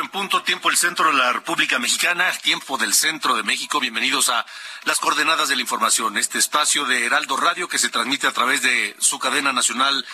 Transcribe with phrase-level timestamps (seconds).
[0.00, 3.78] En punto, tiempo del centro de la República Mexicana, tiempo del centro de México.
[3.78, 4.46] Bienvenidos a
[4.84, 8.62] las coordenadas de la información, este espacio de Heraldo Radio que se transmite a través
[8.62, 10.06] de su cadena nacional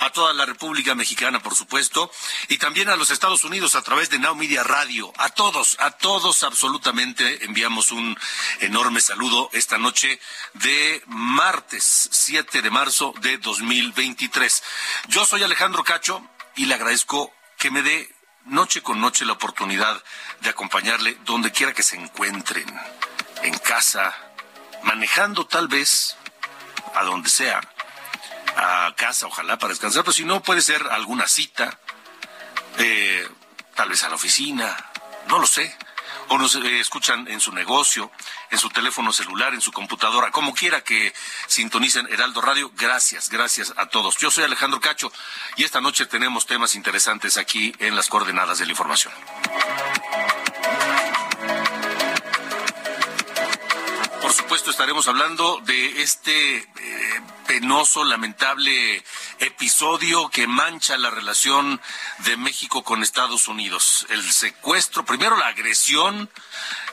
[0.00, 2.12] a toda la República Mexicana, por supuesto,
[2.48, 5.12] y también a los Estados Unidos a través de Now Media Radio.
[5.16, 8.16] A todos, a todos absolutamente enviamos un
[8.60, 10.20] enorme saludo esta noche
[10.52, 14.62] de martes 7 de marzo de 2023.
[15.08, 18.14] Yo soy Alejandro Cacho y le agradezco que me dé
[18.44, 20.02] noche con noche la oportunidad
[20.40, 22.66] de acompañarle donde quiera que se encuentren,
[23.42, 24.14] en casa,
[24.82, 26.16] manejando tal vez
[26.94, 27.60] a donde sea,
[28.56, 31.78] a casa, ojalá para descansar, pero si no puede ser alguna cita,
[32.78, 33.28] eh,
[33.74, 34.76] tal vez a la oficina,
[35.28, 35.76] no lo sé
[36.28, 38.10] o nos eh, escuchan en su negocio,
[38.50, 41.12] en su teléfono celular, en su computadora, como quiera que
[41.46, 42.70] sintonicen Heraldo Radio.
[42.76, 44.16] Gracias, gracias a todos.
[44.18, 45.12] Yo soy Alejandro Cacho
[45.56, 49.12] y esta noche tenemos temas interesantes aquí en las coordenadas de la información.
[54.70, 56.66] Estaremos hablando de este eh,
[57.46, 59.04] penoso, lamentable
[59.38, 61.80] episodio que mancha la relación
[62.18, 64.06] de México con Estados Unidos.
[64.08, 66.30] El secuestro, primero la agresión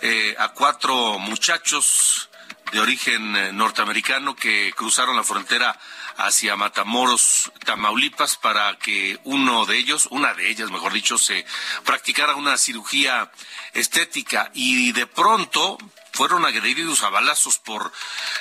[0.01, 2.29] eh, a cuatro muchachos
[2.71, 5.79] de origen eh, norteamericano que cruzaron la frontera
[6.17, 11.45] hacia Matamoros, Tamaulipas, para que uno de ellos, una de ellas, mejor dicho, se
[11.85, 13.31] practicara una cirugía
[13.73, 15.77] estética y de pronto
[16.21, 17.91] fueron agredidos a balazos por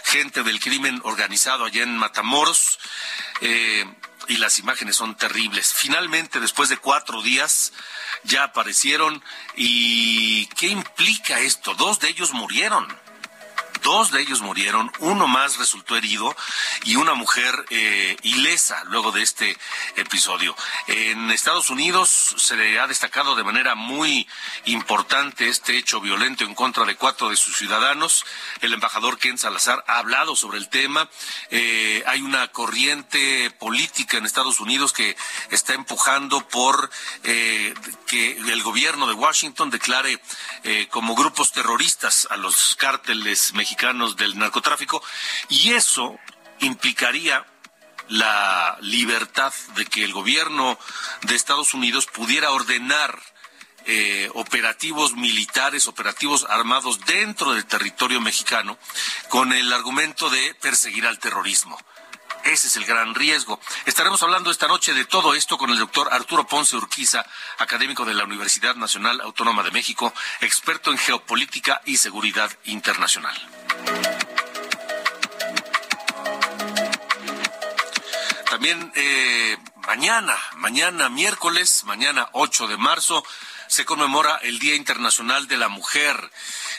[0.04, 2.78] gente del crimen organizado allá en Matamoros.
[3.40, 3.86] Eh,
[4.28, 5.72] y las imágenes son terribles.
[5.72, 7.72] Finalmente, después de cuatro días,
[8.24, 9.24] ya aparecieron.
[9.56, 11.72] ¿Y qué implica esto?
[11.74, 12.86] Dos de ellos murieron.
[13.82, 16.36] Dos de ellos murieron, uno más resultó herido
[16.84, 19.56] y una mujer eh, ilesa luego de este
[19.96, 20.54] episodio.
[20.86, 24.28] En Estados Unidos se le ha destacado de manera muy
[24.66, 28.24] importante este hecho violento en contra de cuatro de sus ciudadanos.
[28.60, 31.08] El embajador Ken Salazar ha hablado sobre el tema.
[31.50, 35.16] Eh, hay una corriente política en Estados Unidos que
[35.50, 36.90] está empujando por
[37.24, 37.72] eh,
[38.06, 40.20] que el gobierno de Washington declare
[40.90, 45.00] como grupos terroristas a los cárteles mexicanos mexicanos del narcotráfico
[45.48, 46.18] y eso
[46.58, 47.46] implicaría
[48.08, 50.76] la libertad de que el gobierno
[51.22, 53.16] de Estados Unidos pudiera ordenar
[53.86, 58.76] eh, operativos militares, operativos armados dentro del territorio mexicano,
[59.28, 61.78] con el argumento de perseguir al terrorismo.
[62.44, 63.60] Ese es el gran riesgo.
[63.86, 67.24] Estaremos hablando esta noche de todo esto con el doctor Arturo Ponce Urquiza,
[67.58, 73.59] académico de la Universidad Nacional Autónoma de México, experto en geopolítica y seguridad internacional.
[78.50, 83.24] También eh, mañana, mañana miércoles, mañana 8 de marzo,
[83.70, 86.30] se conmemora el Día Internacional de la Mujer.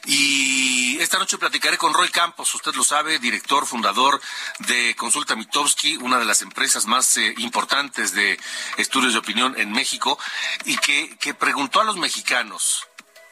[0.06, 4.22] Y esta noche platicaré con Roy Campos, usted lo sabe, director, fundador
[4.60, 8.38] de Consulta Mitowski, una de las empresas más eh, importantes de
[8.78, 10.20] estudios de opinión en México,
[10.66, 12.88] y que, que preguntó a los mexicanos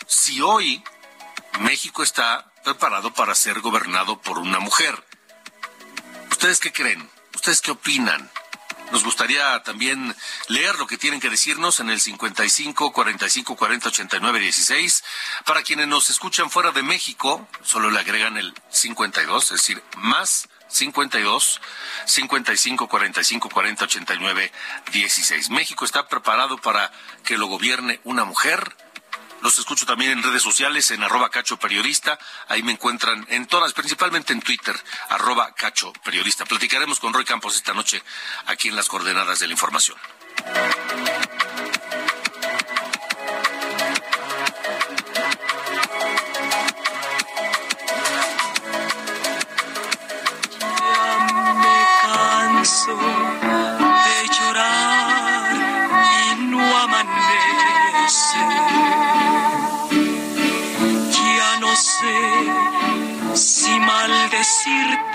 [0.08, 0.84] si hoy
[1.60, 5.04] México está preparado para ser gobernado por una mujer.
[6.32, 7.10] ¿Ustedes qué creen?
[7.34, 8.30] ¿Ustedes qué opinan?
[8.92, 10.16] nos gustaría también
[10.48, 15.04] leer lo que tienen que decirnos en el 55 45 40 89 16.
[15.46, 20.50] Para quienes nos escuchan fuera de México, solo le agregan el 52, es decir, más
[20.68, 21.62] 52
[22.06, 24.52] 55 45 40 89
[24.92, 25.50] 16.
[25.52, 26.92] México está preparado para
[27.24, 28.76] que lo gobierne una mujer.
[29.42, 32.20] Los escucho también en redes sociales, en arroba cacho periodista.
[32.48, 34.76] Ahí me encuentran en todas, principalmente en Twitter,
[35.10, 36.46] arroba cacho periodista.
[36.46, 38.02] Platicaremos con Roy Campos esta noche
[38.48, 39.98] aquí en las coordenadas de la información.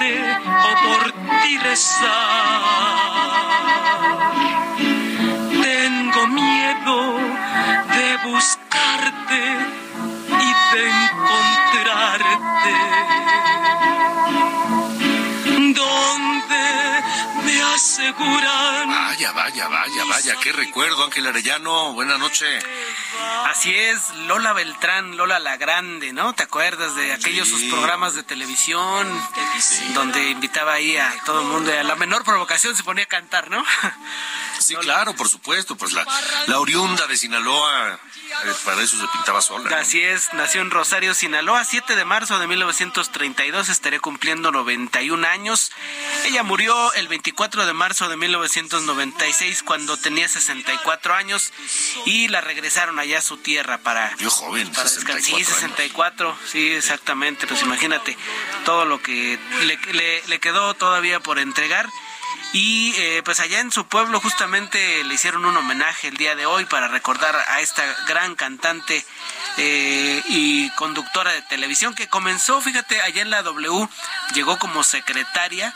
[0.04, 1.02] O por
[1.40, 2.14] ti rezar.
[5.62, 6.96] Tengo miedo
[7.96, 9.42] de buscarte
[10.46, 12.72] y de encontrarte.
[17.94, 18.88] Aseguran.
[18.88, 21.92] Vaya, vaya, vaya, vaya, qué recuerdo, Ángel Arellano.
[21.92, 22.64] Buenas noches.
[23.46, 26.32] Así es, Lola Beltrán, Lola la Grande, ¿no?
[26.34, 29.08] ¿Te acuerdas de aquellos sus programas de televisión
[29.94, 33.08] donde invitaba ahí a todo el mundo y a la menor provocación se ponía a
[33.08, 33.64] cantar, ¿no?
[34.58, 36.06] Sí, claro, por supuesto, pues la,
[36.46, 37.98] la oriunda de Sinaloa,
[38.44, 39.76] eh, para eso se pintaba sola.
[39.76, 45.70] Así es, nació en Rosario, Sinaloa, 7 de marzo de 1932, estaría cumpliendo 91 años.
[46.24, 51.52] Ella murió el 24 de marzo de 1996 cuando tenía 64 años
[52.06, 54.16] y la regresaron allá a su tierra para...
[54.16, 58.16] Yo joven, para 64 Sí, 64, sí, exactamente, pues imagínate
[58.64, 59.38] todo lo que
[59.92, 61.86] le, le quedó todavía por entregar.
[62.54, 66.46] Y eh, pues allá en su pueblo justamente le hicieron un homenaje el día de
[66.46, 69.04] hoy para recordar a esta gran cantante
[69.58, 73.88] eh, y conductora de televisión que comenzó, fíjate, allá en la W,
[74.34, 75.74] llegó como secretaria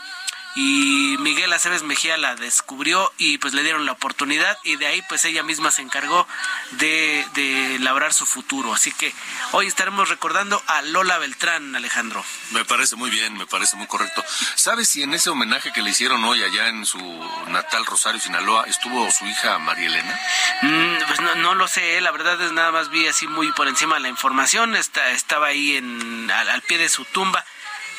[0.55, 5.01] y Miguel Aceves Mejía la descubrió y pues le dieron la oportunidad y de ahí
[5.07, 6.27] pues ella misma se encargó
[6.71, 8.73] de, de labrar su futuro.
[8.73, 9.13] Así que
[9.51, 12.23] hoy estaremos recordando a Lola Beltrán, Alejandro.
[12.51, 14.23] Me parece muy bien, me parece muy correcto.
[14.55, 16.99] ¿Sabes si en ese homenaje que le hicieron hoy allá en su
[17.47, 20.19] natal Rosario, Sinaloa, estuvo su hija María Elena?
[20.61, 23.99] Mm, pues no, lo sé, la verdad es nada más vi así muy por encima
[23.99, 27.45] la información, está, estaba ahí en, al pie de su tumba.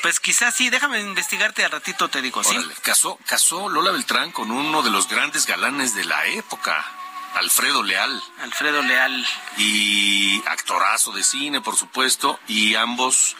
[0.01, 2.57] Pues quizás sí, déjame investigarte al ratito, te digo, ¿sí?
[2.81, 6.83] casó, casó Lola Beltrán con uno de los grandes galanes de la época,
[7.35, 8.21] Alfredo Leal.
[8.41, 9.25] Alfredo Leal.
[9.57, 13.35] Y actorazo de cine, por supuesto, y ambos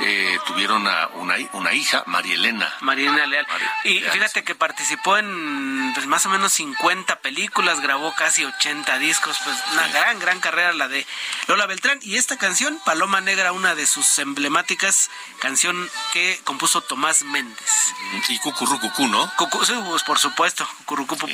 [0.00, 2.72] eh, tuvieron una, una, hija, María Elena.
[2.80, 3.46] María Elena Leal.
[3.84, 9.38] y fíjate que participó en pues, más o menos 50 películas, grabó casi 80 discos,
[9.44, 11.06] pues una gran, gran carrera la de
[11.46, 11.98] Lola Beltrán.
[12.02, 15.10] Y esta canción, Paloma Negra, una de sus emblemáticas,
[15.40, 17.94] canción que compuso Tomás Méndez.
[18.28, 19.30] Y Cucurrucucú, ¿no?
[19.36, 21.28] Cucu, sí, pues, por supuesto, Cucurrucucú,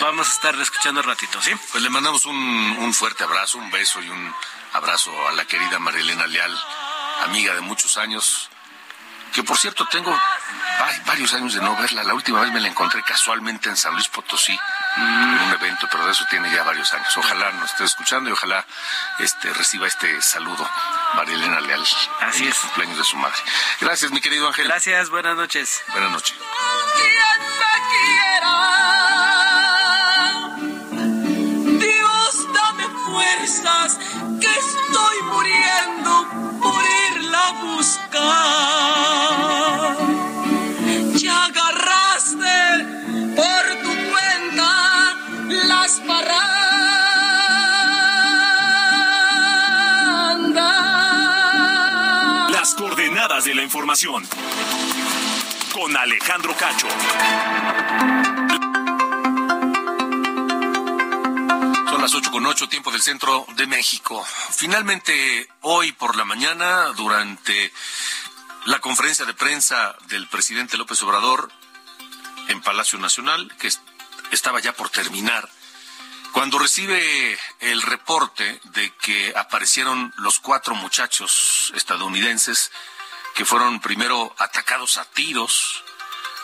[0.00, 1.52] vamos a estar escuchando un ratito, ¿sí?
[1.72, 4.34] Pues le mandamos un, un fuerte abrazo, un beso y un
[4.72, 6.58] abrazo a la querida María Elena Leal
[7.24, 8.48] amiga de muchos años,
[9.32, 10.16] que por cierto tengo
[11.06, 12.02] varios años de no verla.
[12.04, 14.58] La última vez me la encontré casualmente en San Luis Potosí,
[14.96, 17.16] en un evento, pero de eso tiene ya varios años.
[17.16, 18.64] Ojalá nos esté escuchando y ojalá
[19.18, 20.68] este reciba este saludo,
[21.14, 21.84] María Elena Leal.
[22.20, 22.58] Así es.
[22.58, 23.38] cumpleaños de su madre.
[23.80, 24.66] Gracias, mi querido Ángel.
[24.66, 25.82] Gracias, buenas noches.
[25.92, 26.36] Buenas noches.
[33.48, 33.98] Fuerzas
[34.40, 36.26] que estoy muriendo
[36.62, 38.76] por irla a buscar.
[41.14, 42.58] Ya agarraste
[43.36, 44.70] por tu cuenta
[45.66, 46.60] las parrandas.
[52.50, 54.26] Las coordenadas de la información
[55.72, 56.88] con Alejandro Cacho.
[62.08, 64.26] Las ocho con ocho, tiempo del centro de México.
[64.52, 67.70] Finalmente, hoy por la mañana, durante
[68.64, 71.52] la conferencia de prensa del presidente López Obrador
[72.48, 73.70] en Palacio Nacional, que
[74.30, 75.50] estaba ya por terminar,
[76.32, 82.70] cuando recibe el reporte de que aparecieron los cuatro muchachos estadounidenses
[83.34, 85.84] que fueron primero atacados a tiros,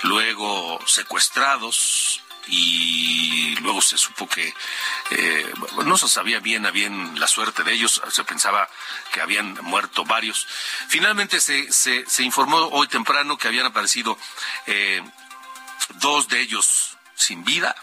[0.03, 4.55] luego secuestrados, y luego se supo que
[5.11, 5.53] eh,
[5.85, 8.69] no se sabía bien a bien la suerte de ellos, se pensaba
[9.13, 10.47] que habían muerto varios.
[10.89, 14.19] Finalmente se, se, informó hoy temprano que habían aparecido
[14.67, 15.03] eh,
[15.95, 17.75] dos de ellos sin vida,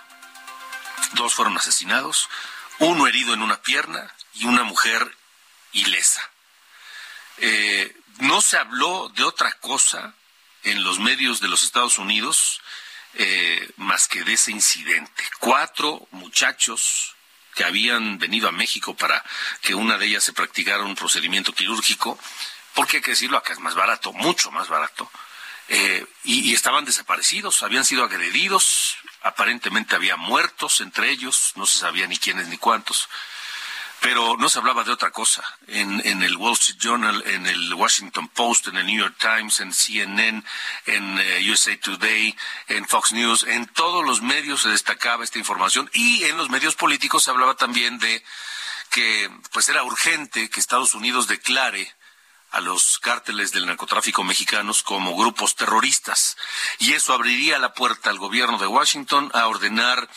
[1.13, 2.29] dos fueron asesinados,
[2.79, 5.15] uno herido en una pierna y una mujer
[5.71, 6.21] ilesa.
[7.37, 10.13] Eh, no se habló de otra cosa
[10.63, 12.61] en los medios de los Estados Unidos
[13.15, 15.23] eh, más que de ese incidente.
[15.39, 17.15] Cuatro muchachos
[17.55, 19.23] que habían venido a México para
[19.61, 22.17] que una de ellas se practicara un procedimiento quirúrgico,
[22.73, 25.11] porque hay que decirlo, acá es más barato, mucho más barato,
[25.67, 32.07] eh, y, estaban desaparecidos, habían sido agredidos, aparentemente había muertos entre ellos, no se sabía
[32.07, 33.07] ni quiénes ni cuántos,
[34.01, 35.43] pero no se hablaba de otra cosa.
[35.67, 39.59] En, en, el Wall Street Journal, en el Washington Post, en el New York Times,
[39.59, 40.43] en CNN,
[40.87, 42.35] en eh, USA Today,
[42.67, 46.75] en Fox News, en todos los medios se destacaba esta información y en los medios
[46.75, 48.23] políticos se hablaba también de
[48.89, 51.93] que pues era urgente que Estados Unidos declare
[52.51, 56.37] a los cárteles del narcotráfico mexicanos como grupos terroristas.
[56.79, 60.09] Y eso abriría la puerta al gobierno de Washington a ordenar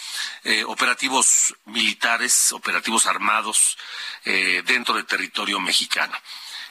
[0.43, 3.79] eh, operativos militares, operativos armados
[4.25, 6.17] eh, dentro del territorio mexicano.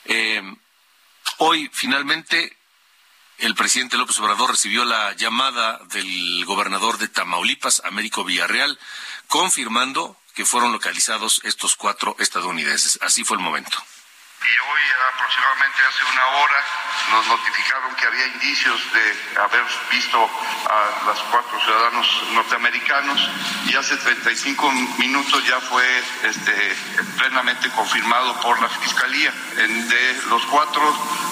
[0.06, 0.42] Eh,
[1.38, 2.58] hoy, finalmente,
[3.38, 8.78] el presidente López Obrador recibió la llamada del gobernador de Tamaulipas, Américo Villarreal,
[9.28, 13.00] confirmando que fueron localizados estos cuatro estadounidenses.
[13.02, 13.78] Así fue el momento
[14.44, 14.82] y hoy
[15.14, 16.60] aproximadamente hace una hora
[17.12, 23.30] nos notificaron que había indicios de haber visto a los cuatro ciudadanos norteamericanos
[23.68, 25.86] y hace 35 minutos ya fue
[26.24, 26.76] este,
[27.18, 29.32] plenamente confirmado por la Fiscalía.
[29.56, 30.82] de los cuatro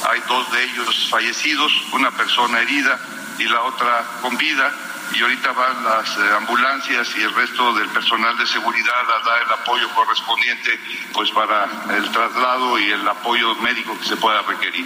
[0.09, 2.99] hay dos de ellos fallecidos, una persona herida
[3.37, 4.71] y la otra con vida
[5.13, 9.41] y ahorita van las eh, ambulancias y el resto del personal de seguridad a dar
[9.43, 10.79] el apoyo correspondiente
[11.13, 14.85] pues para el traslado y el apoyo médico que se pueda requerir.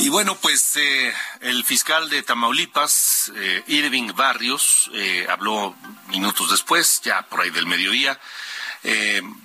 [0.00, 4.90] Y bueno, pues eh, el fiscal de Tamaulipas, eh, Irving Barrios,
[5.28, 5.74] habló
[6.08, 8.18] minutos después, ya por ahí del mediodía,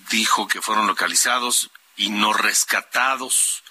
[0.10, 3.63] dijo que fueron localizados y no rescatados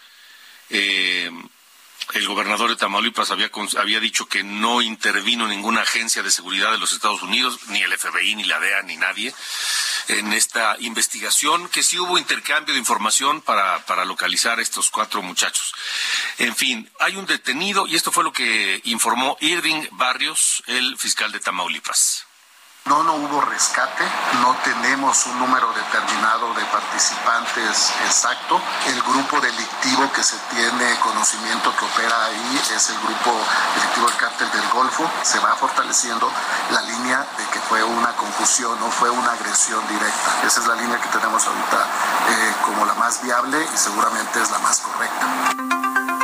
[2.14, 6.78] el gobernador de Tamaulipas había, había dicho que no intervino ninguna agencia de seguridad de
[6.78, 9.34] los Estados Unidos, ni el FBI, ni la DEA, ni nadie,
[10.08, 15.22] en esta investigación, que sí hubo intercambio de información para, para localizar a estos cuatro
[15.22, 15.74] muchachos.
[16.38, 21.30] En fin, hay un detenido y esto fue lo que informó Irving Barrios, el fiscal
[21.32, 22.27] de Tamaulipas.
[22.88, 24.02] No, no hubo rescate,
[24.40, 28.58] no tenemos un número determinado de participantes exacto.
[28.86, 33.36] El grupo delictivo que se tiene conocimiento que opera ahí es el grupo
[33.74, 35.04] delictivo del cártel del Golfo.
[35.22, 36.32] Se va fortaleciendo
[36.70, 40.46] la línea de que fue una confusión, no fue una agresión directa.
[40.46, 41.86] Esa es la línea que tenemos ahorita
[42.30, 46.17] eh, como la más viable y seguramente es la más correcta.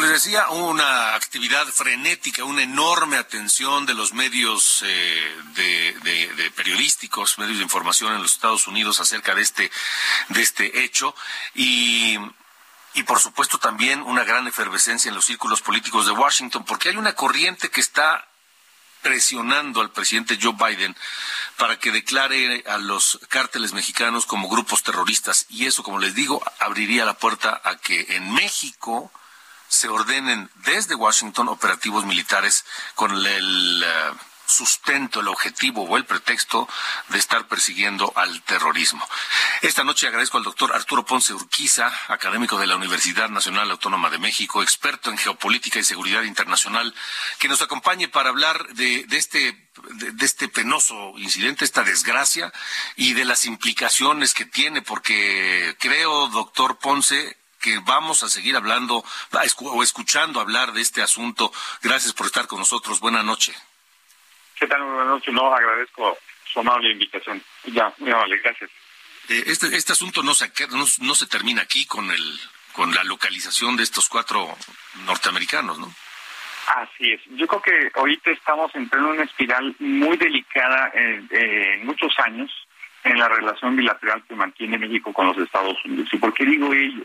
[0.00, 7.58] Les decía, una actividad frenética, una enorme atención de los medios eh, de, periodísticos, medios
[7.58, 9.70] de información en los Estados Unidos acerca de este,
[10.28, 11.14] de este hecho.
[11.54, 12.16] Y
[12.94, 16.96] y por supuesto también una gran efervescencia en los círculos políticos de Washington, porque hay
[16.96, 18.26] una corriente que está
[19.02, 20.96] presionando al presidente Joe Biden
[21.56, 25.46] para que declare a los cárteles mexicanos como grupos terroristas.
[25.48, 29.12] Y eso, como les digo, abriría la puerta a que en México
[29.68, 34.12] se ordenen desde Washington operativos militares con el eh,
[34.48, 36.68] sustento, el objetivo o el pretexto
[37.08, 39.06] de estar persiguiendo al terrorismo.
[39.62, 44.18] Esta noche agradezco al doctor Arturo Ponce Urquiza, académico de la Universidad Nacional Autónoma de
[44.18, 46.94] México, experto en geopolítica y seguridad internacional,
[47.38, 52.52] que nos acompañe para hablar de, este de, este penoso incidente, esta desgracia
[52.96, 59.04] y de las implicaciones que tiene, porque creo, doctor Ponce, que vamos a seguir hablando
[59.58, 61.52] o escuchando hablar de este asunto.
[61.82, 63.00] Gracias por estar con nosotros.
[63.00, 63.56] Buenas noches.
[64.58, 64.82] ¿Qué tal?
[64.82, 65.34] Buenas noches.
[65.34, 66.18] No, agradezco
[66.52, 67.42] su amable invitación.
[67.64, 68.70] Ya, muy amable, gracias.
[69.28, 70.50] Eh, este, este asunto no se,
[71.00, 72.40] no, se termina aquí con, el,
[72.72, 74.56] con la localización de estos cuatro
[75.04, 75.92] norteamericanos, ¿no?
[76.66, 77.20] Así es.
[77.30, 82.50] Yo creo que ahorita estamos entrando en una espiral muy delicada en muchos años
[83.04, 86.08] en la relación bilateral que mantiene México con los Estados Unidos.
[86.12, 87.04] ¿Y por qué digo ello?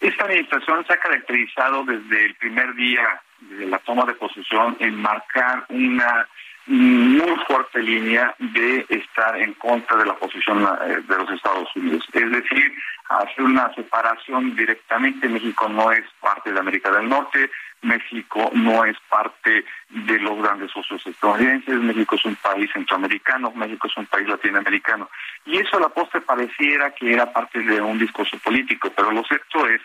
[0.00, 4.94] Esta administración se ha caracterizado desde el primer día de la toma de posesión en
[4.96, 6.26] marcar una
[6.66, 12.06] muy fuerte línea de estar en contra de la posición eh, de los Estados Unidos.
[12.12, 12.74] Es decir,
[13.08, 15.28] hacer una separación directamente.
[15.28, 17.50] México no es parte de América del Norte,
[17.82, 23.88] México no es parte de los grandes socios estadounidenses, México es un país centroamericano, México
[23.88, 25.08] es un país latinoamericano.
[25.46, 29.24] Y eso a la postre pareciera que era parte de un discurso político, pero lo
[29.24, 29.80] cierto es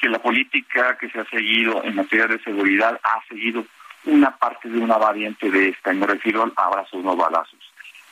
[0.00, 3.64] que la política que se ha seguido en materia de seguridad ha seguido
[4.06, 7.60] una parte de una variante de esta, y me refiero al abrazos no balazos.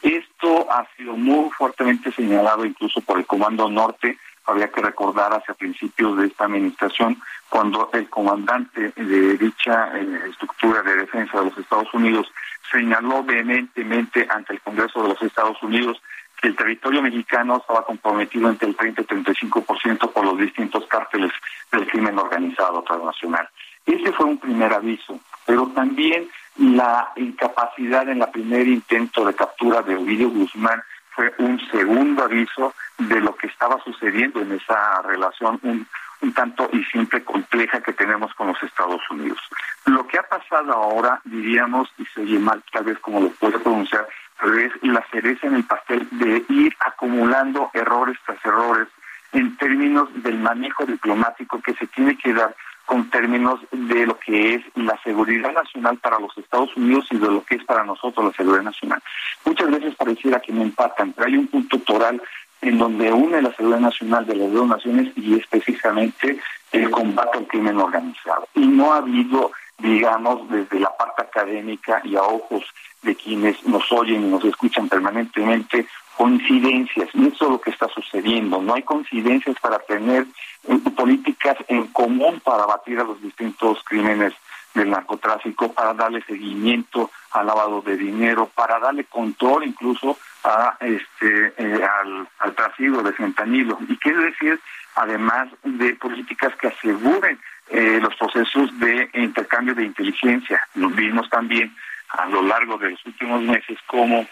[0.02, 5.54] Esto ha sido muy fuertemente señalado incluso por el Comando Norte, habría que recordar hacia
[5.54, 11.58] principios de esta administración, cuando el comandante de dicha eh, estructura de defensa de los
[11.58, 12.26] Estados Unidos
[12.70, 16.00] señaló vehementemente ante el Congreso de los Estados Unidos
[16.40, 21.30] que el territorio mexicano estaba comprometido entre el 30 y 35% por los distintos cárteles
[21.70, 23.49] del crimen organizado transnacional.
[23.87, 29.82] Ese fue un primer aviso, pero también la incapacidad en la primer intento de captura
[29.82, 30.82] de Ovidio Guzmán
[31.14, 35.87] fue un segundo aviso de lo que estaba sucediendo en esa relación un,
[36.23, 39.38] un tanto y siempre compleja que tenemos con los Estados Unidos.
[39.87, 43.61] Lo que ha pasado ahora, diríamos, y se oye mal tal vez como lo puedo
[43.61, 44.07] pronunciar,
[44.40, 48.88] pero es la cereza en el pastel de ir acumulando errores tras errores
[49.33, 52.54] en términos del manejo diplomático que se tiene que dar
[52.86, 57.28] con términos de lo que es la seguridad nacional para los Estados Unidos y de
[57.28, 59.02] lo que es para nosotros la seguridad nacional.
[59.44, 62.20] Muchas veces pareciera que no empatan, pero hay un punto toral
[62.60, 66.38] en donde une la seguridad nacional de las dos naciones y es precisamente
[66.70, 68.48] el combate al crimen organizado.
[68.54, 72.64] Y no ha habido, digamos, desde la parte académica y a ojos
[73.02, 75.86] de quienes nos oyen y nos escuchan permanentemente,
[76.16, 77.09] coincidencias.
[77.14, 78.61] Y eso es lo que está sucediendo.
[78.61, 80.26] No hay coincidencias para tener
[80.69, 84.33] eh, políticas en común para batir a los distintos crímenes
[84.75, 91.52] del narcotráfico, para darle seguimiento al lavado de dinero, para darle control incluso a este
[91.59, 93.78] eh, al, al de fentanilo.
[93.88, 94.59] Y quiere decir,
[94.95, 97.38] además de políticas que aseguren
[97.69, 100.61] eh, los procesos de intercambio de inteligencia.
[100.75, 101.75] Nos vimos también
[102.11, 104.26] a lo largo de los últimos meses cómo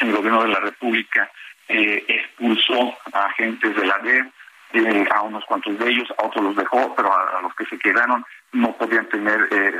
[0.00, 1.30] el gobierno de la República
[1.68, 4.30] eh, expulsó a agentes de la DEA,
[4.74, 7.78] eh, a unos cuantos de ellos, a otros los dejó, pero a, los que se
[7.78, 9.72] quedaron no podían tener eh,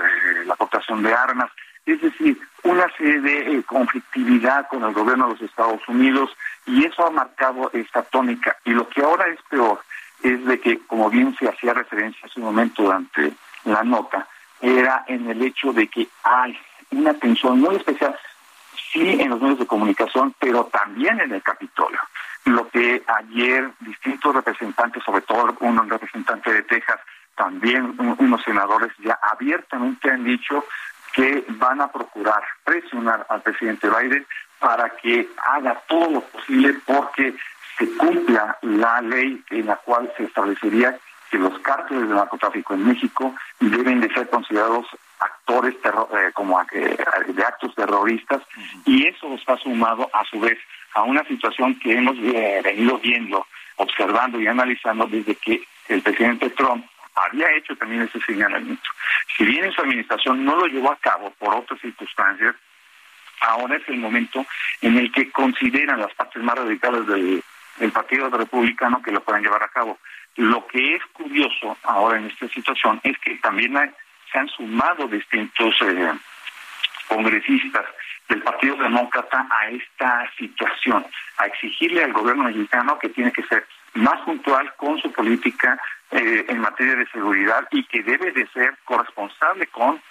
[0.46, 1.50] la aportación de armas.
[1.84, 7.06] Es decir, una serie de conflictividad con el gobierno de los Estados Unidos y eso
[7.06, 8.56] ha marcado esta tónica.
[8.64, 9.80] Y lo que ahora es peor
[10.22, 13.32] es de que, como bien se hacía referencia hace un momento durante
[13.64, 14.26] la nota,
[14.60, 16.58] era en el hecho de que hay
[16.90, 18.16] una tensión muy especial
[18.94, 21.98] sí en los medios de comunicación, pero también en el Capitolio.
[22.44, 27.00] Lo que ayer distintos representantes, sobre todo un representante de Texas,
[27.36, 30.64] también unos senadores ya abiertamente han dicho
[31.12, 34.26] que van a procurar presionar al presidente Biden
[34.60, 37.34] para que haga todo lo posible porque
[37.76, 40.96] se cumpla la ley en la cual se establecería
[41.30, 44.86] que los cárteles de narcotráfico en México deben de ser considerados
[45.18, 46.96] actores eh, como eh,
[47.28, 48.42] de actos terroristas
[48.84, 50.58] y eso está sumado a su vez
[50.94, 53.46] a una situación que hemos eh, venido viendo,
[53.76, 58.88] observando y analizando desde que el presidente Trump había hecho también ese señalamiento.
[59.36, 62.54] Si bien en su administración no lo llevó a cabo por otras circunstancias,
[63.40, 64.44] ahora es el momento
[64.80, 67.42] en el que consideran las partes más radicales del,
[67.78, 69.98] del Partido Republicano que lo puedan llevar a cabo.
[70.36, 73.90] Lo que es curioso ahora en esta situación es que también hay,
[74.34, 76.12] se han sumado distintos eh,
[77.06, 77.84] congresistas
[78.28, 81.06] del Partido Demócrata a esta situación,
[81.38, 85.78] a exigirle al gobierno mexicano que tiene que ser más puntual con su política
[86.10, 90.02] eh, en materia de seguridad y que debe de ser corresponsable con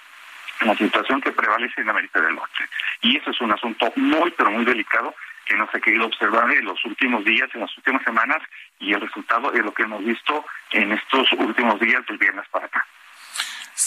[0.61, 2.63] la situación que prevalece en América del Norte.
[3.01, 5.13] Y eso es un asunto muy, pero muy delicado
[5.45, 8.41] que no se ha querido observar en los últimos días, en las últimas semanas,
[8.79, 12.67] y el resultado es lo que hemos visto en estos últimos días del viernes para
[12.67, 12.85] acá.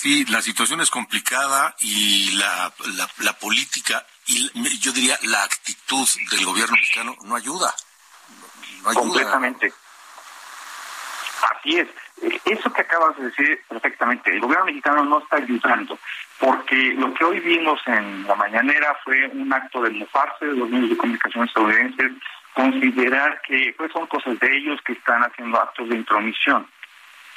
[0.06, 2.72] Sí, la situación es complicada y la,
[3.24, 7.74] la, política y yo diría la actitud del gobierno mexicano no ayuda.
[8.84, 9.72] Completamente.
[11.50, 11.88] Así es.
[12.44, 15.98] Eso que acabas de decir perfectamente, el gobierno mexicano no está ayudando,
[16.38, 20.70] porque lo que hoy vimos en la mañanera fue un acto de mofarse de los
[20.70, 22.12] medios de comunicación estadounidenses,
[22.54, 26.64] considerar que pues son cosas de ellos que están haciendo actos de intromisión.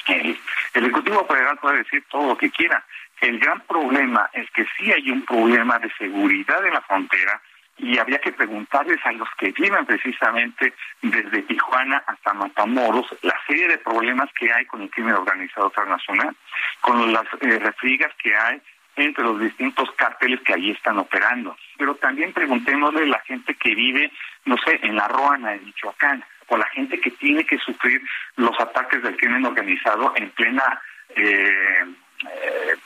[0.09, 0.37] El
[0.73, 2.83] Ejecutivo Federal puede decir todo lo que quiera.
[3.21, 7.41] El gran problema es que sí hay un problema de seguridad en la frontera
[7.77, 13.67] y habría que preguntarles a los que viven precisamente desde Tijuana hasta Matamoros la serie
[13.67, 16.35] de problemas que hay con el crimen organizado transnacional,
[16.81, 18.61] con las eh, refrigas que hay
[18.95, 21.55] entre los distintos cárteles que allí están operando.
[21.77, 24.11] Pero también preguntémosle a la gente que vive,
[24.45, 28.01] no sé, en la Roana, en Michoacán, o la gente que tiene que sufrir
[28.35, 30.81] los ataques del crimen organizado en plena
[31.15, 31.85] eh,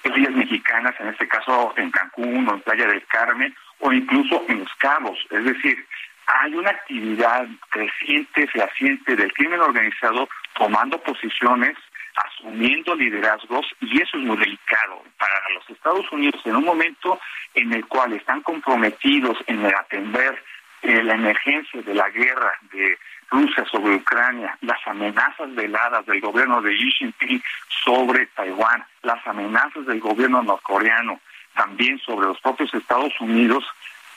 [0.03, 4.59] eh, mexicanas, en este caso en Cancún o en Playa del Carmen, o incluso en
[4.59, 5.19] Los Cabos.
[5.29, 5.85] Es decir,
[6.27, 11.75] hay una actividad creciente, fehaciente del crimen organizado tomando posiciones
[12.15, 17.19] asumiendo liderazgos y eso es muy delicado para los Estados Unidos en un momento
[17.53, 20.41] en el cual están comprometidos en atender
[20.81, 22.97] eh, la emergencia de la guerra de
[23.33, 27.41] Rusia sobre Ucrania, las amenazas veladas del gobierno de Xi Jinping
[27.83, 31.19] sobre Taiwán, las amenazas del gobierno norcoreano
[31.55, 33.63] también sobre los propios Estados Unidos,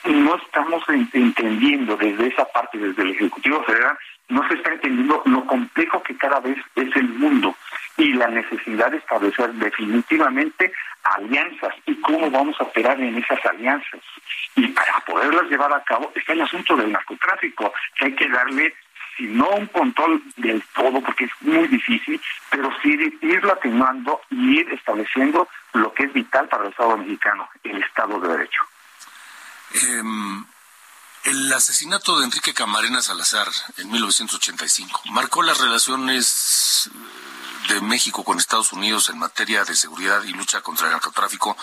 [0.05, 3.96] no estamos entendiendo desde esa parte, desde el Ejecutivo Federal,
[4.29, 7.55] no se está entendiendo lo complejo que cada vez es el mundo
[7.96, 10.72] y la necesidad de establecer definitivamente
[11.14, 14.00] alianzas y cómo vamos a operar en esas alianzas.
[14.57, 18.74] Y para poderlas llevar a cabo está el asunto del narcotráfico, que hay que darle,
[19.16, 24.61] si no un control del todo, porque es muy difícil, pero sí irlo atenuando y
[24.61, 28.61] ir estableciendo lo que es vital para el Estado mexicano, el Estado de Derecho.
[29.72, 30.44] Em,
[31.24, 33.48] el asesinato de Enrique Camarena Salazar
[33.79, 36.90] en 1985 marcó las relaciones
[37.68, 41.57] de México con Estados Unidos en materia de seguridad y lucha contra el narcotráfico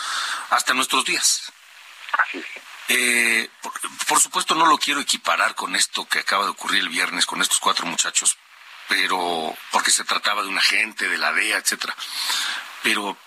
[0.50, 1.52] hasta nuestros días.
[2.90, 3.50] Eh,
[4.08, 7.42] por, supuesto no lo quiero equiparar con esto que acaba de ocurrir el viernes con
[7.42, 8.38] estos cuatro muchachos,
[8.90, 11.96] pero porque se trataba de un agente de la DEA, etcétera.
[12.82, 13.18] Pero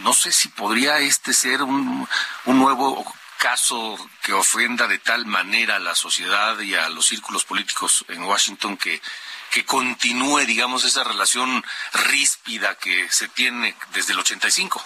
[0.00, 2.08] no sé si podría este ser un,
[2.46, 3.04] un nuevo
[3.36, 8.22] caso que ofenda de tal manera a la sociedad y a los círculos políticos en
[8.22, 9.02] Washington que,
[9.50, 14.82] que continúe, digamos, esa relación ríspida que se tiene desde el 85.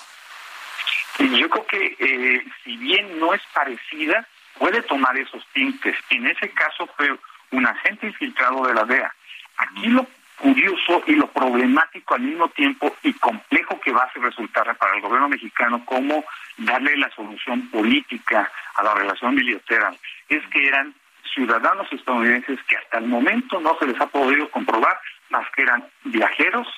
[1.19, 4.27] Yo creo que eh, si bien no es parecida,
[4.59, 5.97] puede tomar esos tintes.
[6.11, 7.17] En ese caso fue
[7.53, 9.15] un agente infiltrado de la DEA.
[9.59, 14.77] Aquí lo curioso y lo problemático al mismo tiempo y complejo que va a resultar
[14.77, 16.25] para el gobierno mexicano cómo
[16.59, 19.97] darle la solución política a la relación bilateral
[20.29, 20.95] es que eran
[21.35, 24.99] ciudadanos estadounidenses que hasta el momento no se les ha podido comprobar
[25.31, 26.69] más que eran viajeros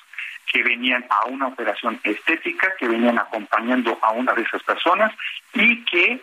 [0.51, 5.13] que venían a una operación estética, que venían acompañando a una de esas personas
[5.53, 6.21] y que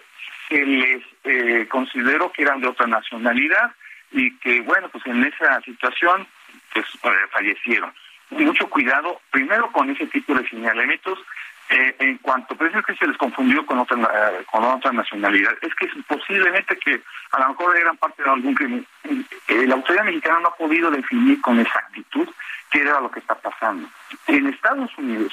[0.49, 3.73] se les eh, consideró que eran de otra nacionalidad
[4.13, 6.27] y que, bueno, pues en esa situación
[6.73, 7.93] pues eh, fallecieron.
[8.31, 11.19] Mucho cuidado, primero con ese tipo de señalamientos,
[11.69, 15.75] eh, en cuanto parece que se les confundió con otra eh, con otra nacionalidad, es
[15.75, 17.03] que posiblemente que
[17.33, 18.87] a lo mejor eran parte de algún crimen.
[19.49, 22.29] la autoridad mexicana no ha podido definir con exactitud
[22.71, 23.89] qué era lo que está pasando.
[24.27, 25.33] En Estados Unidos,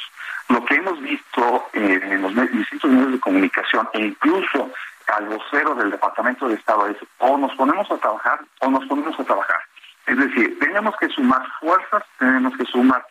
[0.50, 4.72] lo que hemos visto en los distintos medios de comunicación e incluso
[5.08, 9.20] al vocero del Departamento de Estado es o nos ponemos a trabajar o nos ponemos
[9.20, 9.60] a trabajar.
[10.06, 13.06] Es decir, tenemos que sumar fuerzas, tenemos que sumar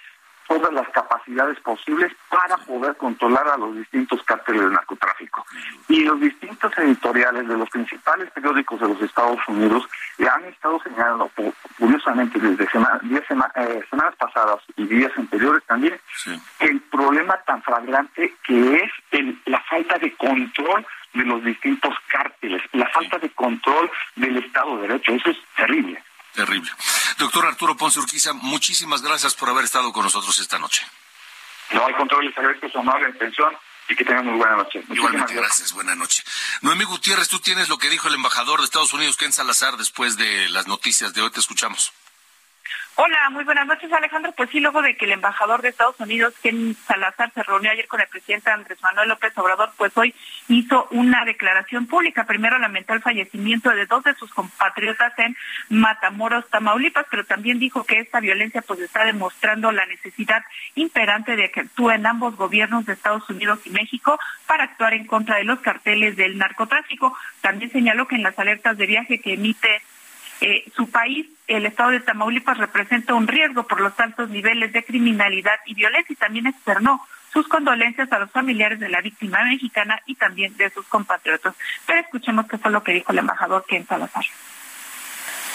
[0.48, 5.44] todas las capacidades posibles para poder controlar a los distintos cárteles del narcotráfico.
[5.88, 9.86] Y los distintos editoriales de los principales periódicos de los Estados Unidos
[10.28, 11.30] han estado señalando,
[11.78, 15.98] curiosamente, desde eh, semanas pasadas y días anteriores también,
[16.60, 18.90] el problema tan flagrante que es
[19.46, 24.88] la falta de control de los distintos cárteles, la falta de control del Estado de
[24.88, 25.12] Derecho.
[25.12, 26.02] Eso es terrible.
[26.34, 26.70] Terrible.
[27.18, 30.86] Doctor Arturo Ponce Urquiza, muchísimas gracias por haber estado con nosotros esta noche.
[31.72, 33.54] No hay control, les agradezco su amable atención
[33.88, 34.82] y que tengan muy buena noche.
[34.90, 35.72] Igualmente, gracias.
[35.72, 36.22] Buena noche.
[36.60, 40.16] Noemí Gutiérrez, tú tienes lo que dijo el embajador de Estados Unidos, Ken Salazar, después
[40.16, 41.30] de las noticias de hoy.
[41.30, 41.92] Te escuchamos.
[42.94, 44.32] Hola, muy buenas noches, Alejandro.
[44.32, 47.88] Pues sí, luego de que el embajador de Estados Unidos, Ken Salazar, se reunió ayer
[47.88, 50.14] con el presidente Andrés Manuel López Obrador, pues hoy
[50.48, 52.26] hizo una declaración pública.
[52.26, 55.34] Primero lamentó el fallecimiento de dos de sus compatriotas en
[55.70, 61.50] Matamoros, Tamaulipas, pero también dijo que esta violencia pues está demostrando la necesidad imperante de
[61.50, 65.60] que actúen ambos gobiernos de Estados Unidos y México para actuar en contra de los
[65.60, 67.16] carteles del narcotráfico.
[67.40, 69.80] También señaló que en las alertas de viaje que emite
[70.42, 74.84] eh, su país, el estado de Tamaulipas, representa un riesgo por los altos niveles de
[74.84, 80.00] criminalidad y violencia y también externó sus condolencias a los familiares de la víctima mexicana
[80.04, 81.54] y también de sus compatriotas.
[81.86, 84.24] Pero escuchemos qué fue lo que dijo el embajador Ken Salazar.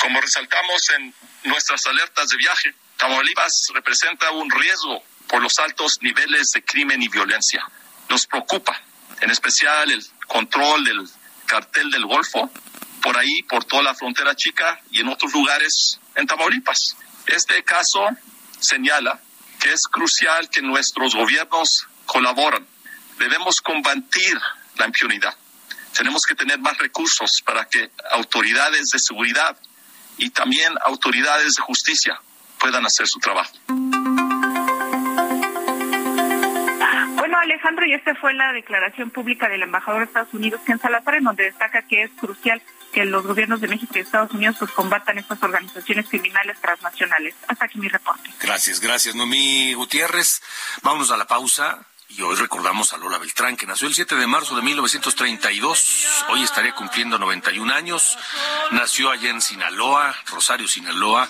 [0.01, 6.51] Como resaltamos en nuestras alertas de viaje, Tamaulipas representa un riesgo por los altos niveles
[6.53, 7.61] de crimen y violencia.
[8.09, 8.79] Nos preocupa,
[9.19, 11.05] en especial el control del
[11.45, 12.49] cartel del Golfo
[13.01, 16.97] por ahí, por toda la frontera chica y en otros lugares en Tamaulipas.
[17.27, 18.07] Este caso
[18.59, 19.19] señala
[19.59, 22.65] que es crucial que nuestros gobiernos colaboren.
[23.19, 24.37] Debemos combatir
[24.77, 25.35] la impunidad.
[25.95, 29.57] Tenemos que tener más recursos para que autoridades de seguridad
[30.17, 32.19] y también autoridades de justicia
[32.59, 33.51] puedan hacer su trabajo.
[37.17, 41.15] Bueno, Alejandro, y esta fue la declaración pública del embajador de Estados Unidos, Ken Salazar,
[41.15, 42.61] en donde destaca que es crucial
[42.97, 47.35] que los gobiernos de México y Estados Unidos pues combatan estas organizaciones criminales transnacionales.
[47.47, 48.31] Hasta aquí mi reporte.
[48.41, 50.41] Gracias, gracias, Noemí Gutiérrez.
[50.81, 51.85] Vámonos a la pausa.
[52.09, 56.05] Y hoy recordamos a Lola Beltrán, que nació el 7 de marzo de 1932.
[56.29, 58.17] Hoy estaría cumpliendo 91 años.
[58.71, 61.29] Nació allá en Sinaloa, Rosario, Sinaloa,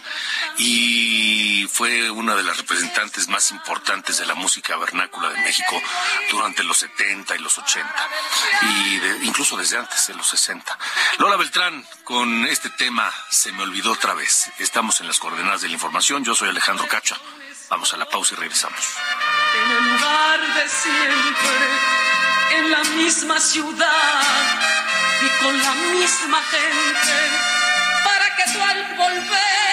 [0.59, 5.81] y fue una de las representantes más importantes de la música vernácula de México
[6.29, 8.09] durante los 70 y los 80,
[8.61, 10.77] y incluso desde antes de los 60.
[11.17, 14.51] Lola Beltrán, con este tema, se me olvidó otra vez.
[14.59, 16.23] Estamos en las coordenadas de la información.
[16.23, 17.17] Yo soy Alejandro Cacha.
[17.69, 18.79] Vamos a la pausa y regresamos.
[19.63, 24.21] En el lugar de siempre, en la misma ciudad
[25.21, 27.13] y con la misma gente,
[28.05, 29.67] para que tú al volver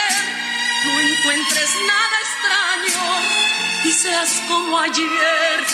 [0.86, 5.64] no encuentres nada extraño y seas como ayer.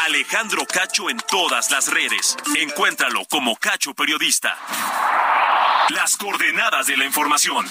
[0.00, 2.36] Alejandro Cacho en todas las redes.
[2.56, 4.58] Encuéntralo como Cacho Periodista.
[5.90, 7.70] Las coordenadas de la información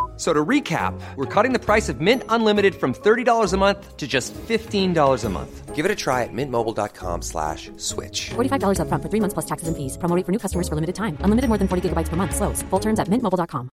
[0.21, 4.07] So to recap, we're cutting the price of Mint Unlimited from $30 a month to
[4.07, 5.75] just $15 a month.
[5.75, 8.29] Give it a try at mintmobile.com slash switch.
[8.29, 9.97] $45 up front for three months plus taxes and fees.
[9.97, 11.17] Promo for new customers for limited time.
[11.21, 12.35] Unlimited more than 40 gigabytes per month.
[12.35, 12.61] Slows.
[12.69, 13.71] Full terms at mintmobile.com.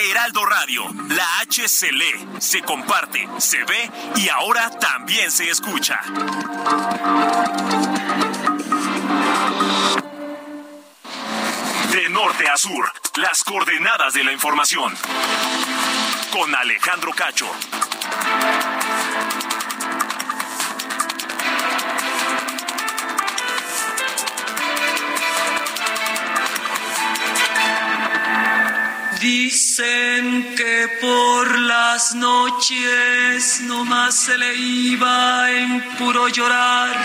[0.00, 6.00] Heraldo Radio, la H se lee, se comparte, se ve y ahora también se escucha.
[11.92, 14.94] De norte a sur, las coordenadas de la información.
[16.32, 17.50] Con Alejandro Cacho.
[29.20, 36.96] Dicen que por las noches nomás se le iba en puro llorar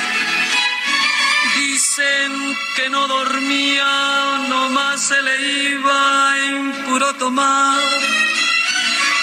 [1.97, 7.79] Dicen que no dormía, nomás se le iba en puro tomar.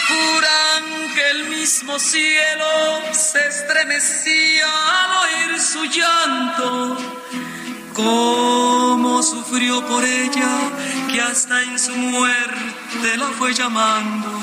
[0.09, 4.67] Juran que el mismo cielo se estremecía
[5.01, 6.97] al oír su llanto.
[7.93, 10.59] Cómo sufrió por ella,
[11.13, 14.41] que hasta en su muerte la fue llamando.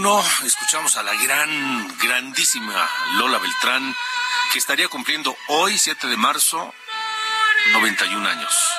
[0.00, 3.94] 31, escuchamos a la gran, grandísima Lola Beltrán,
[4.50, 6.74] que estaría cumpliendo hoy, 7 de marzo,
[7.72, 8.72] 91 años.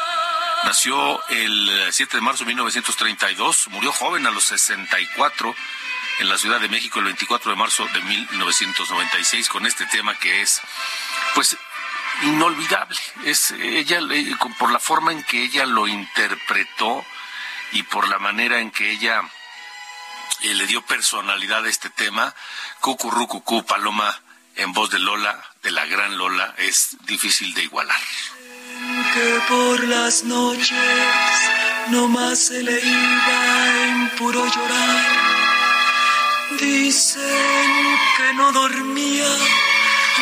[0.63, 5.55] Nació el 7 de marzo de 1932, murió joven a los 64
[6.21, 10.41] en la Ciudad de México el 24 de marzo de 1996 con este tema que
[10.41, 10.59] es,
[11.35, 11.55] pues,
[12.23, 12.99] inolvidable.
[13.25, 13.99] Es ella,
[14.57, 17.05] por la forma en que ella lo interpretó
[17.73, 19.21] y por la manera en que ella
[20.41, 22.33] le dio personalidad a este tema.
[22.79, 24.19] Cucurrucucú, Paloma,
[24.55, 28.01] en voz de Lola, de la gran Lola, es difícil de igualar.
[29.13, 30.71] Que por las noches
[31.89, 35.05] no más se le iba en puro llorar.
[36.59, 39.37] Dicen que no dormía,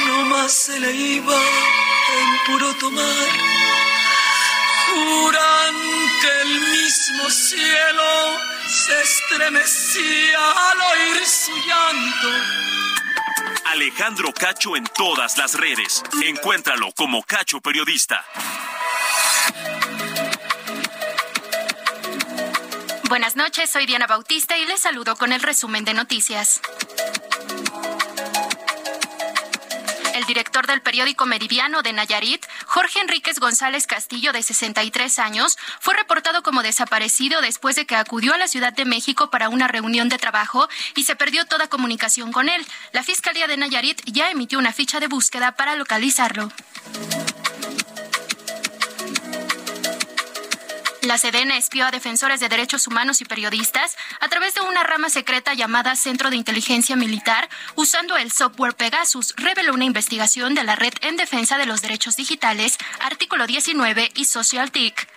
[0.08, 3.28] no más se le iba en puro tomar.
[4.88, 5.89] Juran
[6.42, 8.38] el mismo cielo
[8.68, 12.28] se estremecía al oír su llanto.
[13.66, 16.04] Alejandro Cacho en todas las redes.
[16.24, 18.26] Encuéntralo como Cacho Periodista.
[23.10, 26.62] Buenas noches, soy Diana Bautista y les saludo con el resumen de noticias.
[30.30, 36.44] Director del periódico Meridiano de Nayarit, Jorge Enríquez González Castillo, de 63 años, fue reportado
[36.44, 40.20] como desaparecido después de que acudió a la Ciudad de México para una reunión de
[40.20, 42.64] trabajo y se perdió toda comunicación con él.
[42.92, 46.52] La Fiscalía de Nayarit ya emitió una ficha de búsqueda para localizarlo.
[51.10, 55.10] La Sedena espió a defensores de derechos humanos y periodistas a través de una rama
[55.10, 60.76] secreta llamada Centro de Inteligencia Militar, usando el software Pegasus, reveló una investigación de la
[60.76, 65.08] Red en Defensa de los Derechos Digitales, artículo 19 y SocialTIC.